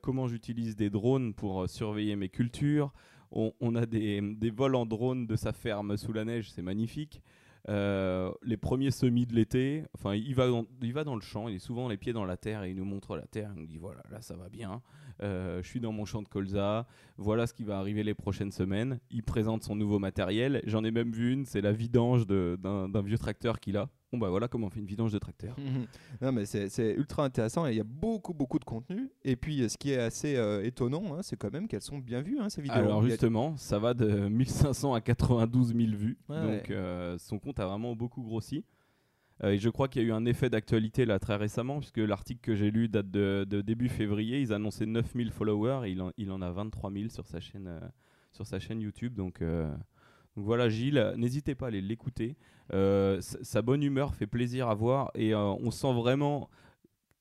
comment 0.00 0.28
j'utilise 0.28 0.76
des 0.76 0.88
drones 0.88 1.34
pour 1.34 1.68
surveiller 1.68 2.16
mes 2.16 2.30
cultures. 2.30 2.94
On, 3.30 3.52
on 3.60 3.74
a 3.74 3.84
des, 3.84 4.22
des 4.22 4.50
vols 4.50 4.74
en 4.74 4.86
drone 4.86 5.26
de 5.26 5.36
sa 5.36 5.52
ferme 5.52 5.98
sous 5.98 6.14
la 6.14 6.24
neige, 6.24 6.50
c'est 6.50 6.62
magnifique. 6.62 7.20
Euh, 7.68 8.30
les 8.44 8.56
premiers 8.56 8.92
semis 8.92 9.26
de 9.26 9.34
l'été, 9.34 9.84
enfin 9.94 10.14
il 10.14 10.34
va, 10.34 10.46
dans, 10.46 11.14
le 11.14 11.20
champ, 11.20 11.48
il 11.48 11.56
est 11.56 11.58
souvent 11.58 11.88
les 11.88 11.96
pieds 11.96 12.12
dans 12.12 12.24
la 12.24 12.36
terre 12.36 12.62
et 12.62 12.70
il 12.70 12.76
nous 12.76 12.84
montre 12.84 13.16
la 13.16 13.26
terre, 13.26 13.50
il 13.54 13.60
nous 13.60 13.66
dit 13.66 13.78
voilà 13.78 14.02
là 14.10 14.20
ça 14.20 14.36
va 14.36 14.48
bien, 14.48 14.82
Euh, 15.22 15.62
je 15.62 15.68
suis 15.68 15.80
dans 15.80 15.92
mon 15.92 16.04
champ 16.04 16.20
de 16.20 16.28
colza, 16.28 16.86
voilà 17.16 17.46
ce 17.46 17.54
qui 17.54 17.64
va 17.64 17.78
arriver 17.78 18.04
les 18.04 18.12
prochaines 18.14 18.52
semaines. 18.52 19.00
Il 19.10 19.22
présente 19.22 19.62
son 19.62 19.74
nouveau 19.74 19.98
matériel, 19.98 20.60
j'en 20.66 20.84
ai 20.84 20.90
même 20.90 21.10
vu 21.10 21.32
une, 21.32 21.46
c'est 21.46 21.62
la 21.62 21.72
vidange 21.72 22.26
d'un 22.26 23.02
vieux 23.02 23.18
tracteur 23.18 23.58
qu'il 23.58 23.78
a. 23.78 23.88
Bon 24.12 24.18
bah 24.18 24.28
voilà 24.30 24.46
comment 24.46 24.68
on 24.68 24.70
fait 24.70 24.78
une 24.80 24.86
vidange 24.86 25.12
de 25.12 25.18
tracteur. 25.18 25.56
non, 26.22 26.30
mais 26.32 26.46
c'est 26.46 26.94
ultra 26.94 27.24
intéressant 27.24 27.66
et 27.66 27.72
il 27.72 27.76
y 27.76 27.80
a 27.80 27.84
beaucoup, 27.84 28.32
beaucoup 28.34 28.58
de 28.60 28.64
contenu. 28.64 29.10
Et 29.24 29.34
puis, 29.36 29.62
euh, 29.62 29.68
ce 29.68 29.76
qui 29.76 29.90
est 29.90 29.98
assez 29.98 30.36
euh, 30.36 30.62
étonnant, 30.64 31.14
hein, 31.16 31.22
c'est 31.22 31.36
quand 31.36 31.52
même 31.52 31.66
qu'elles 31.66 31.82
sont 31.82 31.98
bien 31.98 32.22
vues, 32.22 32.38
hein, 32.38 32.48
ces 32.48 32.62
vidéos. 32.62 32.76
Alors 32.76 33.02
a- 33.02 33.08
justement, 33.08 33.56
ça 33.56 33.78
va 33.80 33.94
de 33.94 34.06
1500 34.28 34.94
à 34.94 35.00
92 35.00 35.74
000 35.74 35.90
vues, 35.96 36.18
Ouais, 36.28 36.40
donc 36.40 36.70
euh, 36.70 37.18
son 37.18 37.38
compte 37.40 37.58
a 37.58 37.66
vraiment 37.66 37.96
beaucoup 37.96 38.22
grossi. 38.22 38.64
Euh, 39.44 39.50
et 39.50 39.58
je 39.58 39.68
crois 39.68 39.88
qu'il 39.88 40.00
y 40.00 40.04
a 40.04 40.08
eu 40.08 40.12
un 40.12 40.24
effet 40.24 40.48
d'actualité 40.48 41.04
là 41.04 41.18
très 41.18 41.36
récemment, 41.36 41.78
puisque 41.80 41.98
l'article 41.98 42.40
que 42.40 42.54
j'ai 42.54 42.70
lu 42.70 42.88
date 42.88 43.10
de, 43.10 43.44
de 43.46 43.60
début 43.60 43.88
février. 43.90 44.40
Ils 44.40 44.52
annonçaient 44.52 44.86
9000 44.86 45.30
followers 45.32 45.86
et 45.88 45.92
il 45.92 46.00
en, 46.00 46.10
il 46.16 46.30
en 46.30 46.40
a 46.40 46.50
23 46.52 46.90
000 46.92 47.08
sur 47.10 47.26
sa 47.26 47.38
chaîne, 47.40 47.68
sur 48.32 48.46
sa 48.46 48.58
chaîne 48.60 48.80
YouTube. 48.80 49.14
Donc, 49.14 49.42
voilà, 50.36 50.68
Gilles, 50.68 51.12
n'hésitez 51.16 51.54
pas 51.54 51.66
à 51.66 51.68
aller 51.68 51.80
l'écouter. 51.80 52.36
Euh, 52.72 53.20
sa- 53.20 53.42
sa 53.44 53.62
bonne 53.62 53.82
humeur 53.82 54.14
fait 54.14 54.26
plaisir 54.26 54.68
à 54.68 54.74
voir 54.74 55.10
et 55.14 55.34
euh, 55.34 55.38
on 55.38 55.70
sent 55.70 55.92
vraiment. 55.94 56.48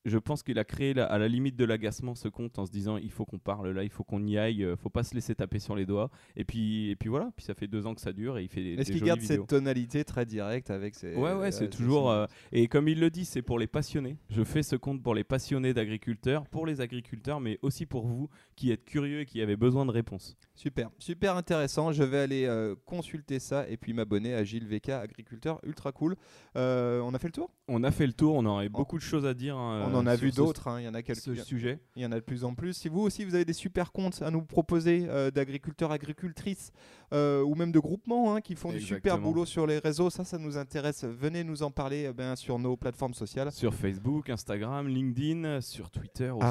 Je 0.05 0.17
pense 0.17 0.43
qu'il 0.43 0.59
a 0.59 0.63
créé 0.63 0.93
la- 0.93 1.05
à 1.05 1.17
la 1.17 1.27
limite 1.27 1.55
de 1.55 1.65
l'agacement 1.65 2.15
ce 2.15 2.27
compte 2.27 2.59
en 2.59 2.65
se 2.65 2.71
disant 2.71 2.97
il 2.97 3.11
faut 3.11 3.25
qu'on 3.25 3.39
parle 3.39 3.71
là, 3.71 3.83
il 3.83 3.89
faut 3.89 4.03
qu'on 4.03 4.23
y 4.25 4.37
aille, 4.37 4.63
euh, 4.63 4.75
faut 4.75 4.89
pas 4.89 5.03
se 5.03 5.15
laisser 5.15 5.33
taper 5.35 5.59
sur 5.59 5.75
les 5.75 5.85
doigts. 5.85 6.09
Et 6.35 6.43
puis, 6.45 6.89
et 6.91 6.95
puis 6.95 7.09
voilà, 7.09 7.31
puis 7.35 7.43
ça 7.45 7.53
fait 7.55 7.67
deux 7.67 7.85
ans 7.87 7.95
que 7.95 8.01
ça 8.01 8.13
dure 8.13 8.37
et 8.37 8.43
il 8.43 8.47
fait 8.49 8.61
des, 8.63 8.73
Est-ce 8.81 8.91
qu'il 8.91 9.03
garde 9.03 9.19
vidéos. 9.19 9.37
cette 9.41 9.47
tonalité 9.49 10.03
très 10.05 10.25
directe 10.25 10.69
avec 10.69 10.95
ses. 10.95 11.15
Ouais, 11.15 11.33
ouais, 11.33 11.47
euh, 11.47 11.51
c'est 11.51 11.65
ses- 11.65 11.69
toujours. 11.69 12.11
euh, 12.11 12.25
et 12.51 12.67
comme 12.67 12.87
il 12.87 12.99
le 12.99 13.09
dit, 13.09 13.25
c'est 13.25 13.41
pour 13.41 13.57
les 13.59 13.67
passionnés. 13.67 14.17
Je 14.29 14.43
fais 14.43 14.61
ce 14.63 14.75
compte 14.75 15.01
pour 15.01 15.15
les 15.15 15.23
passionnés 15.23 15.73
d'agriculteurs, 15.73 16.45
pour 16.47 16.65
les 16.67 16.81
agriculteurs, 16.81 17.39
mais 17.39 17.57
aussi 17.61 17.85
pour 17.85 18.05
vous 18.05 18.29
qui 18.55 18.71
êtes 18.71 18.85
curieux 18.85 19.21
et 19.21 19.25
qui 19.25 19.41
avez 19.41 19.55
besoin 19.55 19.85
de 19.85 19.91
réponses. 19.91 20.37
Super, 20.53 20.89
super 20.99 21.35
intéressant. 21.35 21.91
Je 21.91 22.03
vais 22.03 22.19
aller 22.19 22.45
euh, 22.45 22.75
consulter 22.85 23.39
ça 23.39 23.67
et 23.67 23.75
puis 23.75 23.91
m'abonner 23.93 24.33
à 24.35 24.43
Gilles 24.43 24.67
VK, 24.67 24.89
agriculteur, 24.89 25.59
ultra 25.63 25.91
cool. 25.91 26.15
Euh, 26.55 27.01
on 27.01 27.13
a 27.13 27.19
fait 27.19 27.27
le 27.27 27.33
tour? 27.33 27.49
On 27.67 27.83
a 27.83 27.91
fait 27.91 28.07
le 28.07 28.13
tour, 28.13 28.35
on 28.35 28.45
aurait 28.45 28.69
beaucoup 28.69 28.97
de 28.97 29.01
choses 29.03 29.25
à 29.25 29.33
dire. 29.33 29.57
hein, 29.57 29.94
On 29.95 29.99
en 30.01 30.08
a 30.08 30.15
sur 30.17 30.25
vu 30.25 30.31
ce- 30.31 30.36
d'autres, 30.38 30.67
hein, 30.67 30.79
il 30.79 30.86
y 30.86 30.88
en 30.88 30.93
a 30.93 30.99
Ce 30.99 31.03
quelques. 31.03 31.43
sujet. 31.45 31.79
Il 31.95 32.01
y 32.01 32.05
en 32.05 32.12
a 32.12 32.15
de 32.15 32.19
plus 32.25 32.43
en 32.43 32.53
plus. 32.53 32.73
Si 32.73 32.89
vous 32.89 33.01
aussi 33.01 33.23
vous 33.25 33.36
avez 33.36 33.45
des 33.45 33.53
super 33.53 33.91
comptes 33.91 34.21
à 34.21 34.31
nous 34.31 34.41
proposer 34.43 35.05
euh, 35.10 35.31
d'agriculteurs, 35.31 35.91
agricultrices 35.91 36.71
euh, 37.13 37.41
ou 37.43 37.55
même 37.55 37.71
de 37.71 37.79
groupements 37.79 38.36
hein, 38.36 38.41
qui 38.41 38.55
font 38.55 38.69
du 38.71 38.79
super 38.95 39.15
boulot 39.23 39.45
sur 39.45 39.67
les 39.67 39.79
réseaux, 39.79 40.10
ça, 40.10 40.23
ça 40.23 40.38
nous 40.38 40.58
intéresse. 40.58 41.03
Venez 41.03 41.43
nous 41.43 41.63
en 41.63 41.71
parler 41.71 42.05
euh, 42.08 42.13
ben, 42.13 42.36
sur 42.36 42.60
nos 42.60 42.75
plateformes 42.77 43.13
sociales. 43.13 43.51
Sur 43.51 43.73
Facebook, 43.73 44.29
Instagram, 44.29 44.88
LinkedIn, 44.88 45.62
sur 45.62 45.89
Twitter 45.89 46.29
aussi. 46.29 46.43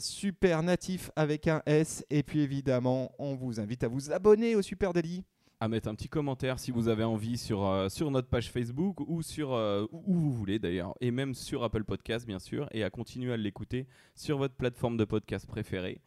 Super 0.00 0.62
natif 0.62 1.10
avec 1.16 1.48
un 1.48 1.62
S. 1.66 2.04
Et 2.10 2.22
puis 2.22 2.40
évidemment, 2.40 3.12
on 3.18 3.34
vous 3.34 3.60
invite 3.60 3.84
à 3.84 3.88
vous 3.88 4.10
abonner 4.12 4.56
au 4.56 4.62
Super 4.62 4.92
Daily. 4.92 5.24
À 5.64 5.68
mettre 5.68 5.88
un 5.88 5.94
petit 5.94 6.08
commentaire 6.08 6.58
si 6.58 6.70
vous 6.70 6.88
avez 6.88 7.04
envie 7.04 7.38
sur, 7.38 7.64
euh, 7.64 7.88
sur 7.88 8.10
notre 8.10 8.28
page 8.28 8.50
Facebook 8.50 9.00
ou 9.00 9.22
sur 9.22 9.54
euh, 9.54 9.86
où 9.92 10.14
vous 10.14 10.30
voulez 10.30 10.58
d'ailleurs, 10.58 10.94
et 11.00 11.10
même 11.10 11.34
sur 11.34 11.64
Apple 11.64 11.84
Podcast 11.84 12.26
bien 12.26 12.38
sûr, 12.38 12.68
et 12.72 12.84
à 12.84 12.90
continuer 12.90 13.32
à 13.32 13.38
l'écouter 13.38 13.86
sur 14.14 14.36
votre 14.36 14.54
plateforme 14.54 14.98
de 14.98 15.04
podcast 15.04 15.46
préférée. 15.46 16.02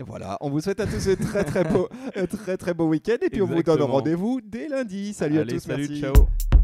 Et 0.00 0.04
voilà, 0.04 0.36
on 0.40 0.50
vous 0.50 0.60
souhaite 0.60 0.80
à 0.80 0.86
tous 0.86 1.08
un 1.08 1.16
très 1.16 1.44
très 1.44 1.64
beau, 1.72 1.88
un 2.16 2.26
très 2.26 2.56
très 2.56 2.74
beau 2.74 2.88
week-end 2.88 3.18
et 3.22 3.30
puis 3.30 3.40
on 3.40 3.46
vous 3.46 3.62
donne 3.62 3.82
rendez-vous 3.82 4.40
dès 4.44 4.68
lundi. 4.68 5.12
Salut 5.12 5.38
Allez, 5.38 5.54
à 5.54 5.58
tous, 5.58 5.64
salut, 5.64 5.86
merci. 5.88 6.00
ciao 6.00 6.57